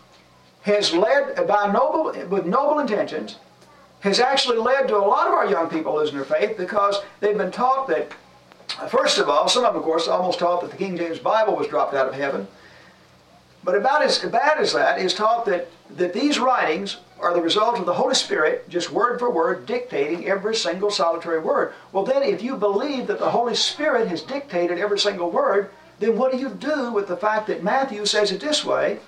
[0.62, 3.36] has led by noble with noble intentions
[4.00, 7.38] has actually led to a lot of our young people losing their faith because they've
[7.38, 8.12] been taught that
[8.88, 11.56] first of all some of them of course almost taught that the king james bible
[11.56, 12.46] was dropped out of heaven.
[13.64, 17.78] But about as bad as that is taught that, that these writings are the result
[17.78, 21.72] of the Holy Spirit, just word for word, dictating every single solitary word.
[21.92, 26.16] Well, then, if you believe that the Holy Spirit has dictated every single word, then
[26.16, 29.00] what do you do with the fact that Matthew says it this way,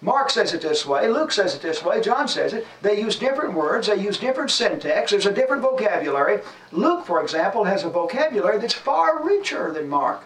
[0.00, 2.66] Mark says it this way, Luke says it this way, John says it.
[2.82, 6.40] They use different words, they use different syntax, there's a different vocabulary.
[6.70, 10.22] Luke, for example, has a vocabulary that's far richer than Mark.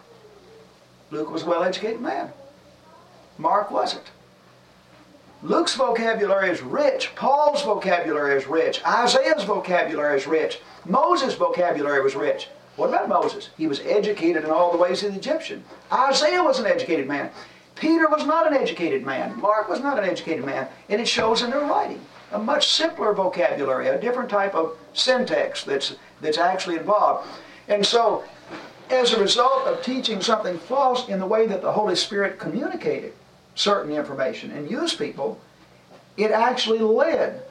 [1.10, 2.32] Luke was a well educated man,
[3.38, 4.11] Mark wasn't.
[5.44, 7.10] Luke's vocabulary is rich.
[7.16, 8.80] Paul's vocabulary is rich.
[8.86, 10.60] Isaiah's vocabulary is rich.
[10.84, 12.48] Moses' vocabulary was rich.
[12.76, 13.50] What about Moses?
[13.58, 15.64] He was educated in all the ways of the Egyptian.
[15.92, 17.30] Isaiah was an educated man.
[17.74, 19.38] Peter was not an educated man.
[19.40, 20.68] Mark was not an educated man.
[20.88, 22.00] And it shows in their writing.
[22.30, 27.28] A much simpler vocabulary, a different type of syntax that's, that's actually involved.
[27.66, 28.22] And so,
[28.90, 33.12] as a result of teaching something false in the way that the Holy Spirit communicated,
[33.54, 35.40] certain information and use people,
[36.16, 37.42] it actually led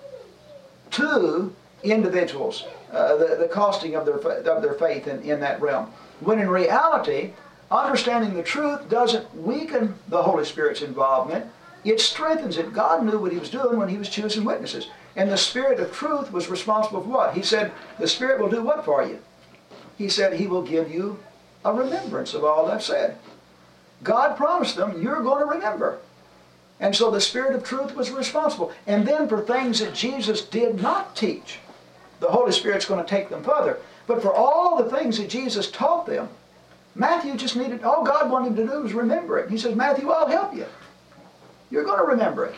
[0.91, 5.91] to individuals, uh, the, the costing of their, of their faith in, in that realm.
[6.20, 7.34] When in reality,
[7.72, 11.45] understanding the truth doesn't weaken the Holy Spirit's involvement,
[11.84, 12.74] it strengthens it.
[12.74, 14.89] God knew what He was doing when He was choosing witnesses.
[15.16, 17.34] And the Spirit of truth was responsible for what?
[17.34, 19.20] He said, The Spirit will do what for you?
[19.97, 21.20] He said, He will give you
[21.66, 23.18] a remembrance of all I've said.
[24.04, 25.99] God promised them, you're going to remember.
[26.80, 28.72] And so the Spirit of truth was responsible.
[28.88, 31.60] And then for things that Jesus did not teach,
[32.20, 33.78] the Holy Spirit's going to take them further.
[34.08, 36.30] But for all the things that Jesus taught them,
[36.95, 39.49] Matthew just needed, all God wanted him to do was remember it.
[39.49, 40.66] He says, Matthew, I'll help you.
[41.70, 42.56] You're going to remember it.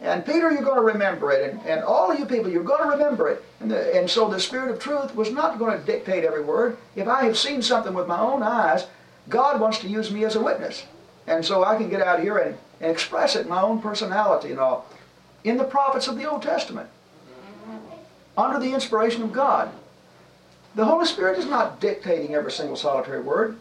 [0.00, 1.52] And Peter, you're going to remember it.
[1.52, 3.44] And, and all you people, you're going to remember it.
[3.60, 6.76] And, the, and so the Spirit of truth was not going to dictate every word.
[6.96, 8.86] If I have seen something with my own eyes,
[9.28, 10.84] God wants to use me as a witness.
[11.26, 14.50] And so I can get out here and, and express it in my own personality
[14.50, 14.88] and all.
[15.44, 16.88] In the prophets of the Old Testament,
[18.36, 19.70] under the inspiration of God,
[20.74, 23.58] the Holy Spirit is not dictating every single solitary word.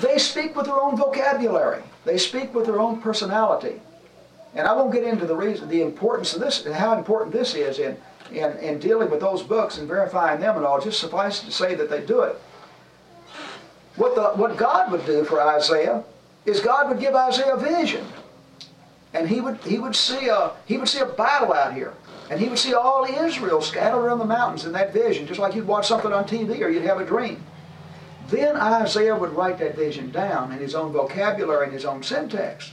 [0.00, 1.82] They speak with their own vocabulary.
[2.04, 3.80] They speak with their own personality.
[4.54, 7.54] And I won't get into the reason, the importance of this, and how important this
[7.54, 7.96] is in,
[8.32, 10.80] in, in dealing with those books and verifying them and all.
[10.80, 12.40] Just suffice to say that they do it.
[13.96, 16.04] What, the, what God would do for Isaiah
[16.44, 18.06] is God would give Isaiah a vision.
[19.14, 21.94] And he would, he, would see a, he would see a battle out here.
[22.30, 25.54] And he would see all Israel scattered around the mountains in that vision, just like
[25.54, 27.42] you'd watch something on TV or you'd have a dream.
[28.28, 32.72] Then Isaiah would write that vision down in his own vocabulary and his own syntax.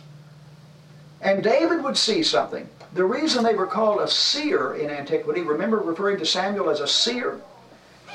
[1.22, 2.68] And David would see something.
[2.94, 6.88] The reason they were called a seer in antiquity, remember referring to Samuel as a
[6.88, 7.40] seer,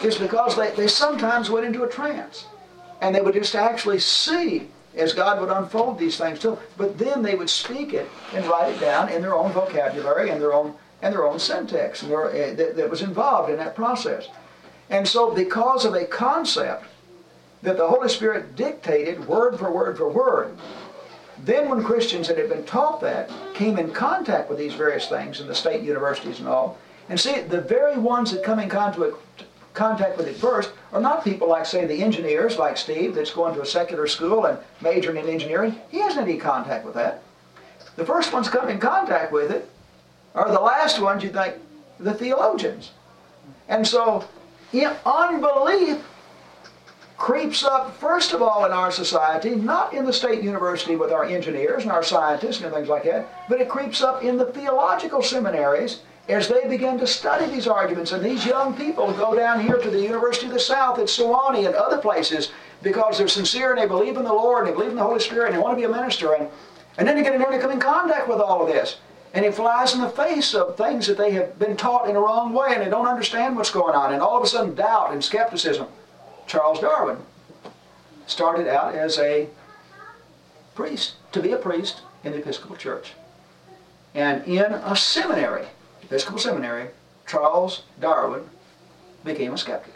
[0.02, 2.46] is because they, they sometimes went into a trance
[3.00, 6.58] and they would just actually see as God would unfold these things to them.
[6.76, 10.40] But then they would speak it and write it down in their own vocabulary and
[10.40, 13.76] their own and their own syntax and their, uh, that, that was involved in that
[13.76, 14.28] process.
[14.90, 16.86] And so, because of a concept
[17.62, 20.56] that the Holy Spirit dictated word for word for word,
[21.44, 25.40] then when Christians that had been taught that came in contact with these various things
[25.40, 26.78] in the state universities and all,
[27.08, 29.14] and see, the very ones that come in contact,
[29.78, 33.54] contact with it first are not people like, say, the engineers, like Steve, that's going
[33.54, 35.80] to a secular school and majoring in engineering.
[35.88, 37.22] He hasn't any contact with that.
[37.96, 39.68] The first ones come in contact with it
[40.34, 41.54] are the last ones you think,
[41.98, 42.92] the theologians.
[43.68, 44.24] And so,
[45.06, 46.04] unbelief
[47.16, 51.24] creeps up, first of all, in our society, not in the state university with our
[51.24, 55.20] engineers and our scientists and things like that, but it creeps up in the theological
[55.20, 58.12] seminaries as they begin to study these arguments.
[58.12, 61.66] And these young people go down here to the University of the South at Sewanee
[61.66, 62.52] and other places
[62.82, 65.20] because they're sincere and they believe in the Lord and they believe in the Holy
[65.20, 66.34] Spirit and they want to be a minister.
[66.34, 66.48] And,
[66.98, 68.98] and then they get in there to come in contact with all of this.
[69.34, 72.20] And it flies in the face of things that they have been taught in a
[72.20, 74.12] wrong way and they don't understand what's going on.
[74.12, 75.86] And all of a sudden, doubt and skepticism.
[76.46, 77.18] Charles Darwin
[78.26, 79.48] started out as a
[80.74, 83.12] priest, to be a priest in the Episcopal Church.
[84.14, 85.66] And in a seminary,
[86.08, 86.88] Episcopal Seminary,
[87.26, 88.48] Charles Darwin
[89.24, 89.92] became a skeptic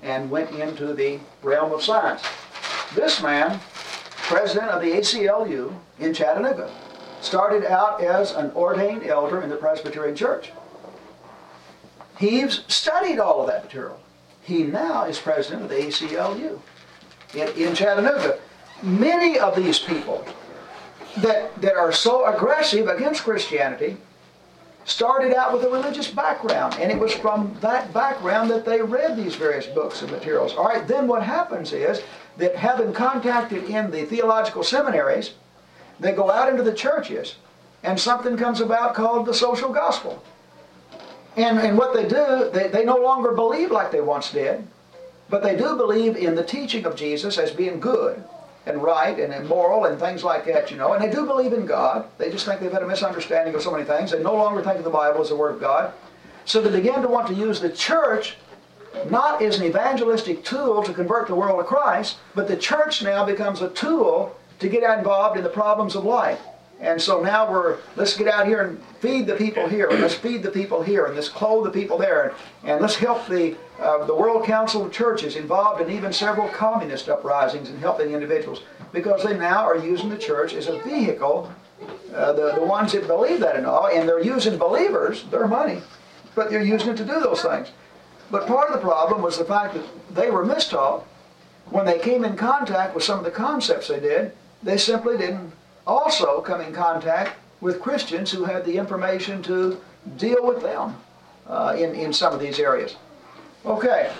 [0.00, 2.22] and went into the realm of science.
[2.94, 3.58] This man,
[4.28, 6.70] president of the ACLU in Chattanooga,
[7.20, 10.52] started out as an ordained elder in the Presbyterian Church.
[12.18, 13.98] He's studied all of that material.
[14.42, 16.60] He now is president of the ACLU
[17.34, 18.38] in, in Chattanooga.
[18.80, 20.24] Many of these people
[21.16, 23.96] that, that are so aggressive against Christianity
[24.84, 29.16] started out with a religious background, and it was from that background that they read
[29.16, 30.54] these various books and materials.
[30.54, 32.02] All right, then what happens is
[32.38, 35.34] that having contacted in the theological seminaries,
[36.00, 37.36] they go out into the churches,
[37.84, 40.22] and something comes about called the social gospel.
[41.36, 44.66] And, and what they do, they, they no longer believe like they once did,
[45.30, 48.22] but they do believe in the teaching of Jesus as being good
[48.66, 50.92] and right and immoral and things like that, you know.
[50.92, 52.06] And they do believe in God.
[52.18, 54.12] They just think they've had a misunderstanding of so many things.
[54.12, 55.92] They no longer think of the Bible as the Word of God.
[56.44, 58.36] So they begin to want to use the church
[59.08, 63.24] not as an evangelistic tool to convert the world to Christ, but the church now
[63.24, 66.40] becomes a tool to get involved in the problems of life.
[66.82, 70.16] And so now we're, let's get out here and feed the people here, and let's
[70.16, 73.56] feed the people here, and let's clothe the people there, and, and let's help the,
[73.78, 78.64] uh, the World Council of Churches involved in even several communist uprisings and helping individuals
[78.92, 81.52] because they now are using the church as a vehicle,
[82.14, 85.80] uh, the, the ones that believe that and all, and they're using believers, their money,
[86.34, 87.70] but they're using it to do those things.
[88.28, 91.04] But part of the problem was the fact that they were mistaught.
[91.66, 94.32] When they came in contact with some of the concepts they did,
[94.64, 95.52] they simply didn't
[95.86, 99.80] also come in contact with Christians who had the information to
[100.16, 100.96] deal with them
[101.46, 102.96] uh, in, in some of these areas.
[103.64, 104.12] Okay.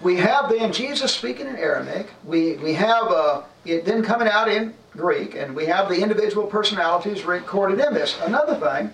[0.00, 2.08] We have then Jesus speaking in Aramaic.
[2.24, 6.46] We, we have uh, it then coming out in Greek, and we have the individual
[6.46, 8.16] personalities recorded in this.
[8.22, 8.92] Another thing,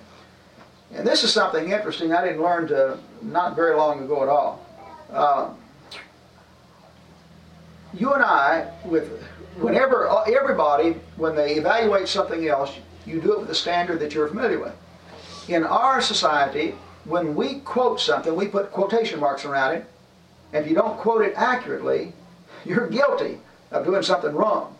[0.95, 4.67] and this is something interesting I didn't learn to not very long ago at all.
[5.13, 5.51] Uh,
[7.97, 9.23] you and I, with
[9.57, 12.73] whenever everybody, when they evaluate something else,
[13.07, 14.75] you do it with the standard that you're familiar with.
[15.49, 16.75] In our society,
[17.05, 19.85] when we quote something, we put quotation marks around it.
[20.53, 22.13] And if you don't quote it accurately,
[22.65, 23.39] you're guilty
[23.71, 24.77] of doing something wrong.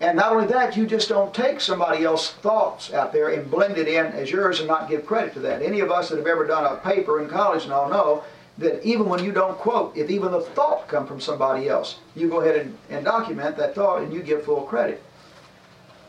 [0.00, 3.78] And not only that, you just don't take somebody else's thoughts out there and blend
[3.78, 5.62] it in as yours and not give credit to that.
[5.62, 8.24] Any of us that have ever done a paper in college and all know
[8.58, 12.28] that even when you don't quote, if even the thought come from somebody else, you
[12.28, 15.02] go ahead and, and document that thought and you give full credit.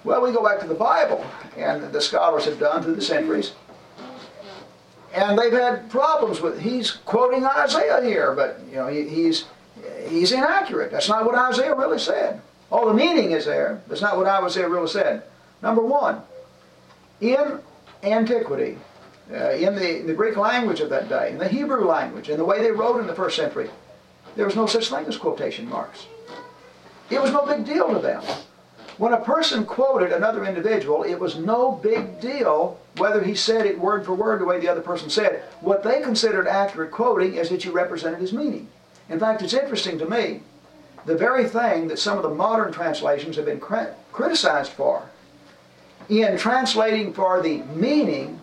[0.03, 1.25] Well, we go back to the Bible,
[1.57, 3.53] and the scholars have done through the centuries.
[5.15, 9.45] And they've had problems with, he's quoting Isaiah here, but you know, he, he's,
[10.07, 10.91] he's inaccurate.
[10.91, 12.41] That's not what Isaiah really said.
[12.71, 13.81] All the meaning is there.
[13.87, 15.23] That's not what Isaiah really said.
[15.63, 16.21] Number one,
[17.21, 17.59] in
[18.03, 18.77] antiquity,
[19.31, 22.37] uh, in, the, in the Greek language of that day, in the Hebrew language, in
[22.37, 23.69] the way they wrote in the first century,
[24.35, 26.05] there was no such thing as quotation marks.
[27.09, 28.23] It was no big deal to them.
[28.97, 33.79] When a person quoted another individual, it was no big deal whether he said it
[33.79, 35.43] word for word the way the other person said.
[35.59, 38.69] What they considered accurate quoting is that you represented his meaning.
[39.09, 40.41] In fact, it's interesting to me,
[41.05, 45.09] the very thing that some of the modern translations have been criticized for,
[46.09, 48.39] in translating for the meaning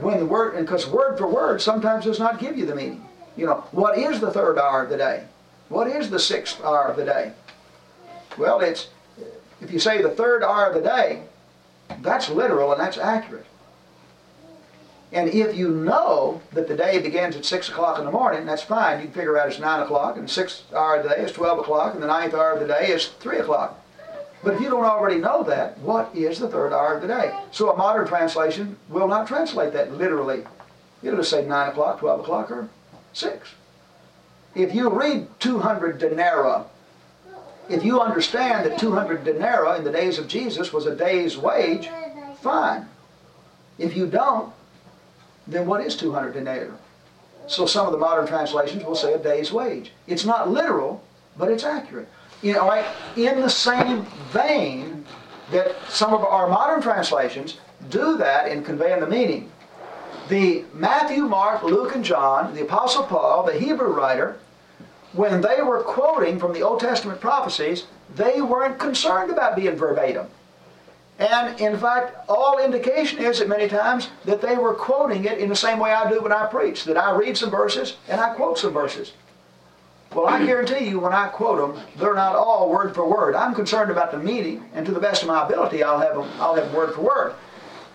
[0.00, 3.06] when the word, because word for word sometimes does not give you the meaning.
[3.36, 5.24] You know, what is the third hour of the day?
[5.68, 7.32] What is the sixth hour of the day?
[8.36, 8.88] Well, it's
[9.60, 11.22] if you say the third hour of the day,
[12.00, 13.46] that's literal and that's accurate.
[15.12, 18.62] And if you know that the day begins at 6 o'clock in the morning, that's
[18.62, 18.98] fine.
[18.98, 21.32] You can figure out it's 9 o'clock, and the 6th hour of the day is
[21.32, 23.78] 12 o'clock, and the ninth hour of the day is 3 o'clock.
[24.42, 27.32] But if you don't already know that, what is the third hour of the day?
[27.52, 30.44] So a modern translation will not translate that literally.
[31.02, 32.68] It'll just say 9 o'clock, 12 o'clock, or
[33.12, 33.54] 6.
[34.54, 36.64] If you read 200 denarii,
[37.68, 41.88] if you understand that 200 denarii in the days of Jesus was a day's wage,
[42.40, 42.86] fine.
[43.78, 44.52] If you don't,
[45.46, 46.70] then what is 200 denarii?
[47.46, 49.92] So some of the modern translations will say a day's wage.
[50.06, 51.02] It's not literal,
[51.36, 52.08] but it's accurate.
[52.42, 52.84] Right?
[53.16, 55.04] In the same vein
[55.50, 57.58] that some of our modern translations
[57.90, 59.50] do that in conveying the meaning.
[60.28, 64.38] The Matthew, Mark, Luke, and John, the Apostle Paul, the Hebrew writer,
[65.12, 70.26] when they were quoting from the Old Testament prophecies, they weren't concerned about being verbatim.
[71.18, 75.48] And in fact, all indication is that many times that they were quoting it in
[75.48, 78.34] the same way I do when I preach, that I read some verses and I
[78.34, 79.12] quote some verses.
[80.14, 83.34] Well, I guarantee you when I quote them, they're not all word for word.
[83.34, 86.28] I'm concerned about the meaning, and to the best of my ability, I'll have them,
[86.38, 87.34] I'll have word for word.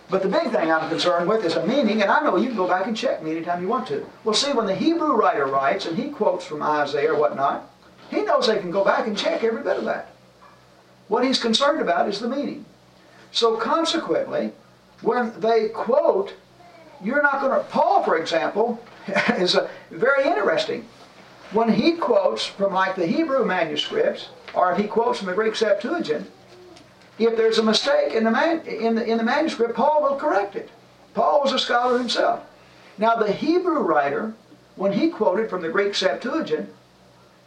[0.09, 2.57] But the big thing I'm concerned with is a meaning, and I know you can
[2.57, 4.05] go back and check me anytime you want to.
[4.23, 7.69] Well, see, when the Hebrew writer writes, and he quotes from Isaiah or whatnot,
[8.09, 10.13] he knows they can go back and check every bit of that.
[11.09, 12.65] What he's concerned about is the meaning.
[13.31, 14.53] So consequently,
[15.01, 16.33] when they quote,
[17.03, 18.81] you're not going to, Paul, for example,
[19.37, 20.87] is a, very interesting
[21.51, 25.55] when he quotes from like the Hebrew manuscripts, or if he quotes from the Greek
[25.55, 26.29] Septuagint,
[27.19, 30.55] if there's a mistake in the, man, in the, in the manuscript, Paul will correct
[30.55, 30.69] it.
[31.13, 32.43] Paul was a scholar himself.
[32.97, 34.33] Now the Hebrew writer,
[34.75, 36.69] when he quoted from the Greek Septuagint,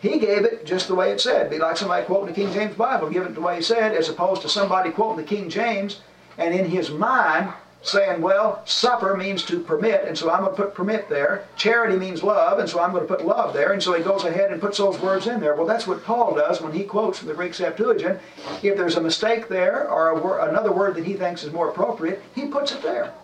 [0.01, 1.43] he gave it just the way it said.
[1.43, 3.93] It'd be like somebody quoting the King James Bible, give it the way he said,
[3.93, 6.01] as opposed to somebody quoting the King James,
[6.39, 7.53] and in his mind
[7.83, 11.47] saying, well, supper means to permit, and so I'm going to put permit there.
[11.57, 13.73] Charity means love, and so I'm going to put love there.
[13.73, 15.55] And so he goes ahead and puts those words in there.
[15.55, 18.21] Well, that's what Paul does when he quotes from the Greek Septuagint.
[18.63, 22.47] If there's a mistake there or another word that he thinks is more appropriate, he
[22.47, 23.15] puts it there.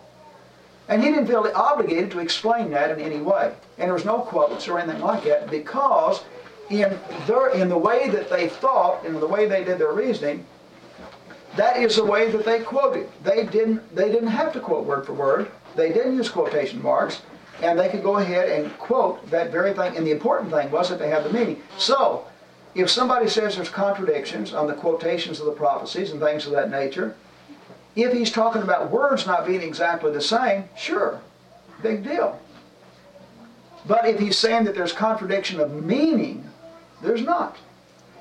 [0.89, 3.53] And he didn't feel obligated to explain that in any way.
[3.77, 6.23] And there was no quotes or anything like that because
[6.69, 6.97] in,
[7.27, 10.45] their, in the way that they thought and the way they did their reasoning,
[11.57, 13.09] that is the way that they quoted.
[13.23, 15.51] They didn't, they didn't have to quote word for word.
[15.75, 17.21] They didn't use quotation marks.
[17.61, 19.97] And they could go ahead and quote that very thing.
[19.97, 21.61] And the important thing was that they had the meaning.
[21.77, 22.25] So,
[22.75, 26.69] if somebody says there's contradictions on the quotations of the prophecies and things of that
[26.69, 27.15] nature,
[27.95, 31.19] if he's talking about words not being exactly the same, sure,
[31.81, 32.39] big deal.
[33.87, 36.47] But if he's saying that there's contradiction of meaning,
[37.01, 37.57] there's not.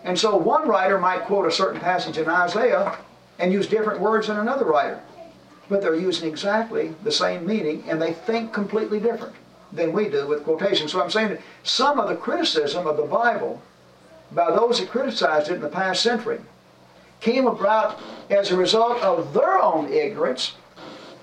[0.05, 2.97] And so one writer might quote a certain passage in Isaiah
[3.39, 5.01] and use different words than another writer.
[5.69, 9.35] But they're using exactly the same meaning and they think completely different
[9.73, 10.93] than we do with quotations.
[10.93, 13.61] So I'm saying that some of the criticism of the Bible
[14.33, 16.41] by those that criticized it in the past century
[17.21, 20.55] came about as a result of their own ignorance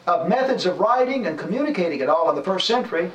[0.07, 3.11] of methods of writing and communicating it all in the first century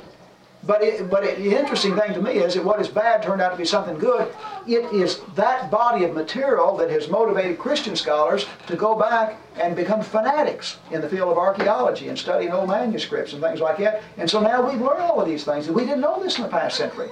[0.63, 3.41] but, it, but it, the interesting thing to me is that what is bad turned
[3.41, 4.33] out to be something good.
[4.67, 9.75] It is that body of material that has motivated Christian scholars to go back and
[9.75, 14.01] become fanatics in the field of archaeology and studying old manuscripts and things like that.
[14.17, 16.43] And so now we've learned all of these things, and we didn't know this in
[16.43, 17.09] the past century.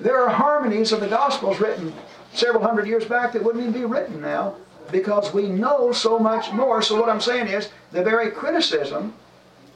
[0.00, 1.92] There are harmonies of the Gospels written
[2.32, 4.56] several hundred years back that wouldn't even be written now
[4.90, 6.82] because we know so much more.
[6.82, 9.14] So what I'm saying is the very criticism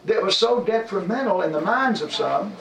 [0.08, 2.56] that was so detrimental in the minds of some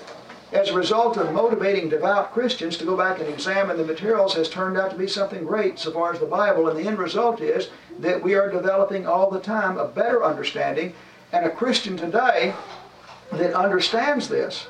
[0.51, 4.49] as a result of motivating devout Christians to go back and examine the materials has
[4.49, 6.69] turned out to be something great so far as the Bible.
[6.69, 7.69] And the end result is
[7.99, 10.93] that we are developing all the time a better understanding.
[11.33, 12.53] And a Christian today
[13.33, 14.67] that understands this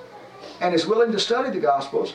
[0.60, 2.14] and is willing to study the Gospels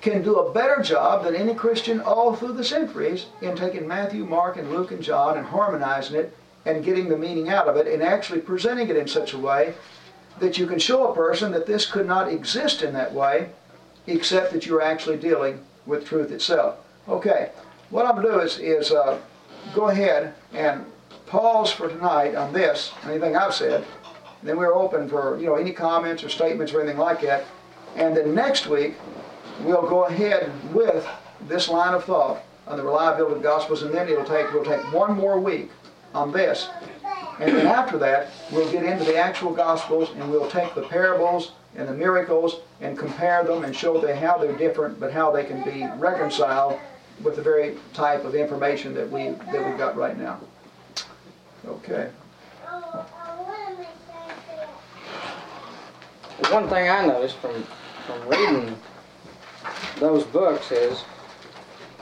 [0.00, 4.24] can do a better job than any Christian all through the centuries in taking Matthew,
[4.24, 6.36] Mark, and Luke, and John and harmonizing it
[6.68, 9.72] and getting the meaning out of it and actually presenting it in such a way
[10.38, 13.48] that you can show a person that this could not exist in that way
[14.06, 16.76] except that you're actually dealing with truth itself.
[17.08, 17.50] Okay,
[17.88, 19.18] what I'm going to do is, is uh,
[19.74, 20.84] go ahead and
[21.26, 23.84] pause for tonight on this, anything I've said.
[24.42, 27.44] Then we're open for you know any comments or statements or anything like that.
[27.96, 28.94] And then next week,
[29.62, 31.06] we'll go ahead with
[31.48, 34.64] this line of thought on the reliability of the Gospels, and then it'll take, we'll
[34.64, 35.70] take one more week
[36.18, 36.70] on this.
[37.40, 41.52] And then after that, we'll get into the actual Gospels and we'll take the parables
[41.76, 45.44] and the miracles and compare them and show them how they're different, but how they
[45.44, 46.80] can be reconciled
[47.22, 50.40] with the very type of information that we, that we've got right now.
[51.66, 52.10] Okay.
[56.50, 57.64] One thing I noticed from,
[58.06, 58.76] from reading
[59.98, 61.04] those books is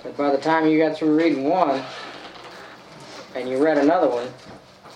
[0.02, 1.82] that by the time you got through reading one
[3.36, 4.26] and you read another one,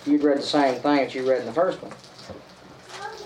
[0.06, 1.92] you'd read the same thing that you read in the first one.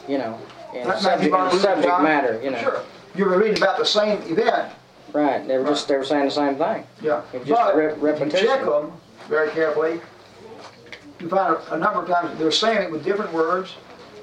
[0.09, 0.39] You know,
[0.75, 2.59] in That- subject, in subject matter, you know.
[2.59, 2.81] Sure.
[3.15, 4.73] You were reading about the same event,
[5.13, 6.85] Right, they were just, they were saying the same thing.
[7.01, 7.21] yeah.
[7.33, 8.93] It was just But re- if you check them
[9.29, 10.01] very carefully,
[11.21, 13.77] you find a- a number of times they're saying it with different words,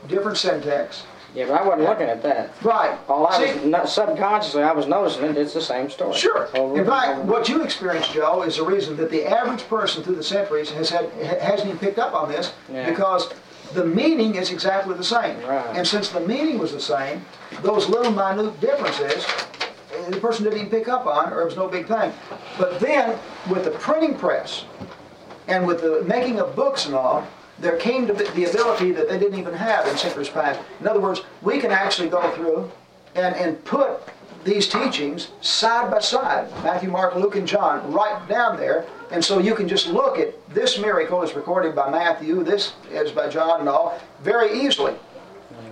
[0.10, 1.04] different syntax.
[1.34, 2.52] Yeah, but I wasn't looking at that.
[2.62, 2.98] Right.
[3.08, 6.14] All I See, was, subconsciously, I was noticing it, it's the same story.
[6.18, 6.50] Sure.
[6.58, 7.32] Over In and fact, over.
[7.32, 10.90] what you experienced, Joe, is the reason that the average person through the centuries has
[10.90, 12.90] had ha- hasn't even picked up on this Yeah.
[12.90, 13.30] because
[13.74, 15.40] the meaning is exactly the same.
[15.46, 15.66] Right.
[15.74, 17.24] And since the meaning was the same,
[17.62, 19.26] those little minute differences,
[19.96, 22.12] eh, the person didn't even pick up on, or it was no big thing.
[22.58, 23.18] But then,
[23.50, 24.66] with the printing press
[25.48, 27.26] and with the making of books and all,
[27.62, 30.60] there came to the ability that they didn't even have in centuries past.
[30.80, 32.72] In other words, we can actually go through
[33.16, 34.02] and, and put
[34.44, 38.88] these teachings side by side, Matthew, Mark, Luke, and John, right down there.
[39.12, 43.12] And so you can just look at this miracle is recorded by Matthew, this is
[43.12, 44.96] by John and all, very easily.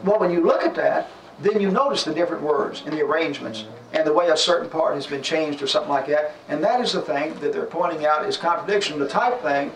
[0.03, 1.09] Well, when you look at that,
[1.41, 4.93] then you notice the different words and the arrangements and the way a certain part
[4.93, 6.35] has been changed or something like that.
[6.49, 9.71] And that is the thing that they're pointing out is contradiction, the type thing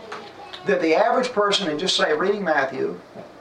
[0.65, 2.99] that the average person in just say reading Matthew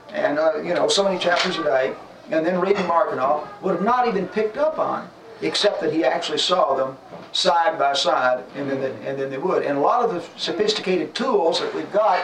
[0.09, 1.95] and uh, you know so many chapters a day
[2.31, 5.09] and then reading Mark and all would have not even picked up on
[5.41, 6.97] except that he actually saw them
[7.31, 10.39] side by side and then they, and then they would and a lot of the
[10.39, 12.19] sophisticated tools that we've got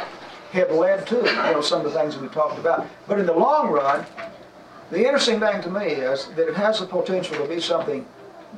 [0.52, 3.34] have led to you know some of the things we talked about but in the
[3.34, 4.06] long run
[4.92, 8.06] the interesting thing to me is that it has the potential to be something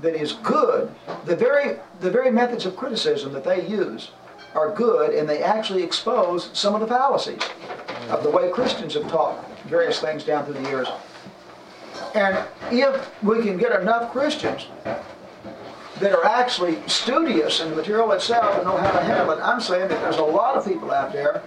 [0.02, 0.90] that is good.
[1.26, 4.12] The very, the very methods of criticism that they use
[4.56, 7.42] are good, and they actually expose some of the fallacies
[8.10, 10.88] of the way Christians have taught various things down through the years.
[12.16, 12.38] And
[12.72, 14.68] if we can get enough Christians
[16.00, 19.62] that are actually studious in the material itself and know how to handle it, I'm
[19.62, 21.42] saying that there's a lot of people out there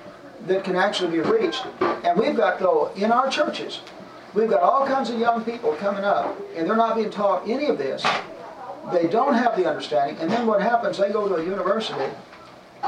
[0.47, 1.67] that can actually be reached.
[1.81, 3.81] And we've got, though, in our churches,
[4.33, 7.67] we've got all kinds of young people coming up, and they're not being taught any
[7.67, 8.05] of this.
[8.93, 12.05] They don't have the understanding, and then what happens, they go to a university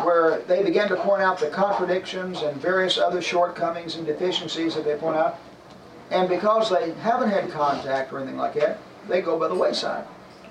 [0.05, 4.85] where they begin to point out the contradictions and various other shortcomings and deficiencies that
[4.85, 5.39] they point out.
[6.11, 8.79] And because they haven't had contact or anything like that,
[9.09, 10.05] they go by the wayside,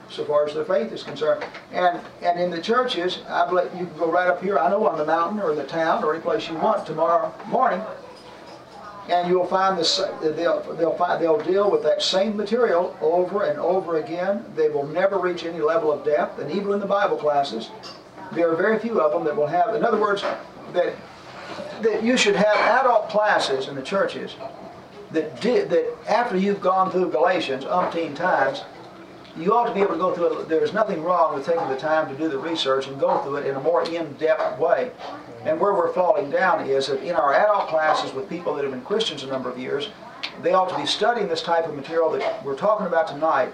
[0.10, 1.46] so far as their faith is concerned.
[1.72, 4.58] And and in the churches, I believe you can go right up here.
[4.58, 7.34] I know on the mountain or in the town or any place you want tomorrow
[7.48, 7.82] morning,
[9.10, 10.02] and you'll find this.
[10.22, 14.44] They'll they'll find they'll deal with that same material over and over again.
[14.56, 17.70] They will never reach any level of depth, and even in the Bible classes,
[18.36, 19.76] there are very few of them that will have.
[19.76, 20.24] In other words,
[20.74, 20.96] that
[21.82, 24.36] that you should have adult classes in the churches
[25.12, 28.64] that did that after you've gone through Galatians umpteen times,
[29.38, 30.50] you ought to be able to go through it.
[30.50, 33.46] There's nothing wrong with taking the time to do the research and go through it
[33.46, 34.92] in a more in-depth way.
[35.44, 38.72] And where we're falling down is that in our adult classes with people that have
[38.72, 39.90] been Christians a number of years,
[40.42, 43.52] they ought to be studying this type of material that we're talking about tonight.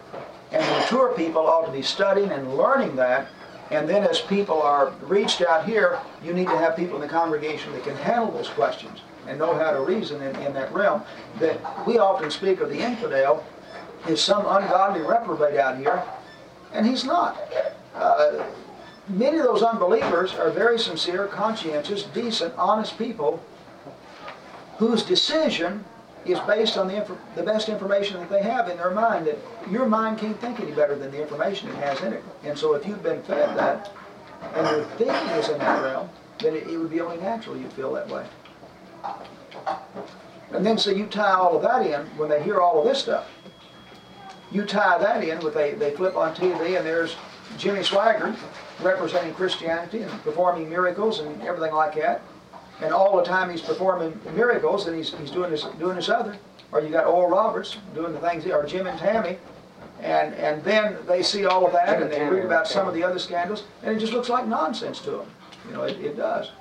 [0.51, 3.27] And mature people ought to be studying and learning that.
[3.71, 7.07] And then as people are reached out here, you need to have people in the
[7.07, 11.03] congregation that can handle those questions and know how to reason in, in that realm.
[11.39, 13.45] That we often speak of the infidel
[14.09, 16.03] is some ungodly reprobate out here,
[16.73, 17.39] and he's not.
[17.95, 18.43] Uh,
[19.07, 23.41] many of those unbelievers are very sincere, conscientious, decent, honest people
[24.77, 25.85] whose decision
[26.25, 29.27] is based on the, the best information that they have in their mind.
[29.27, 29.37] That
[29.69, 32.23] your mind can't think any better than the information it has in it.
[32.43, 33.91] And so if you've been fed that,
[34.55, 37.73] and your thinking is in that realm, then it, it would be only natural you'd
[37.73, 38.25] feel that way.
[40.51, 42.99] And then so you tie all of that in when they hear all of this
[42.99, 43.27] stuff.
[44.51, 47.15] You tie that in with they, they flip on TV and there's
[47.57, 48.37] Jimmy Swaggart
[48.81, 52.21] representing Christianity and performing miracles and everything like that.
[52.81, 56.37] And all the time he's performing miracles and he's, he's doing this doing this other.
[56.71, 59.37] Or you got Oral Roberts doing the things, or Jim and Tammy.
[60.01, 62.93] And, and then they see all of that Jim and they read about some of
[62.95, 65.27] the other scandals and it just looks like nonsense to them.
[65.67, 66.51] You know, it, it does.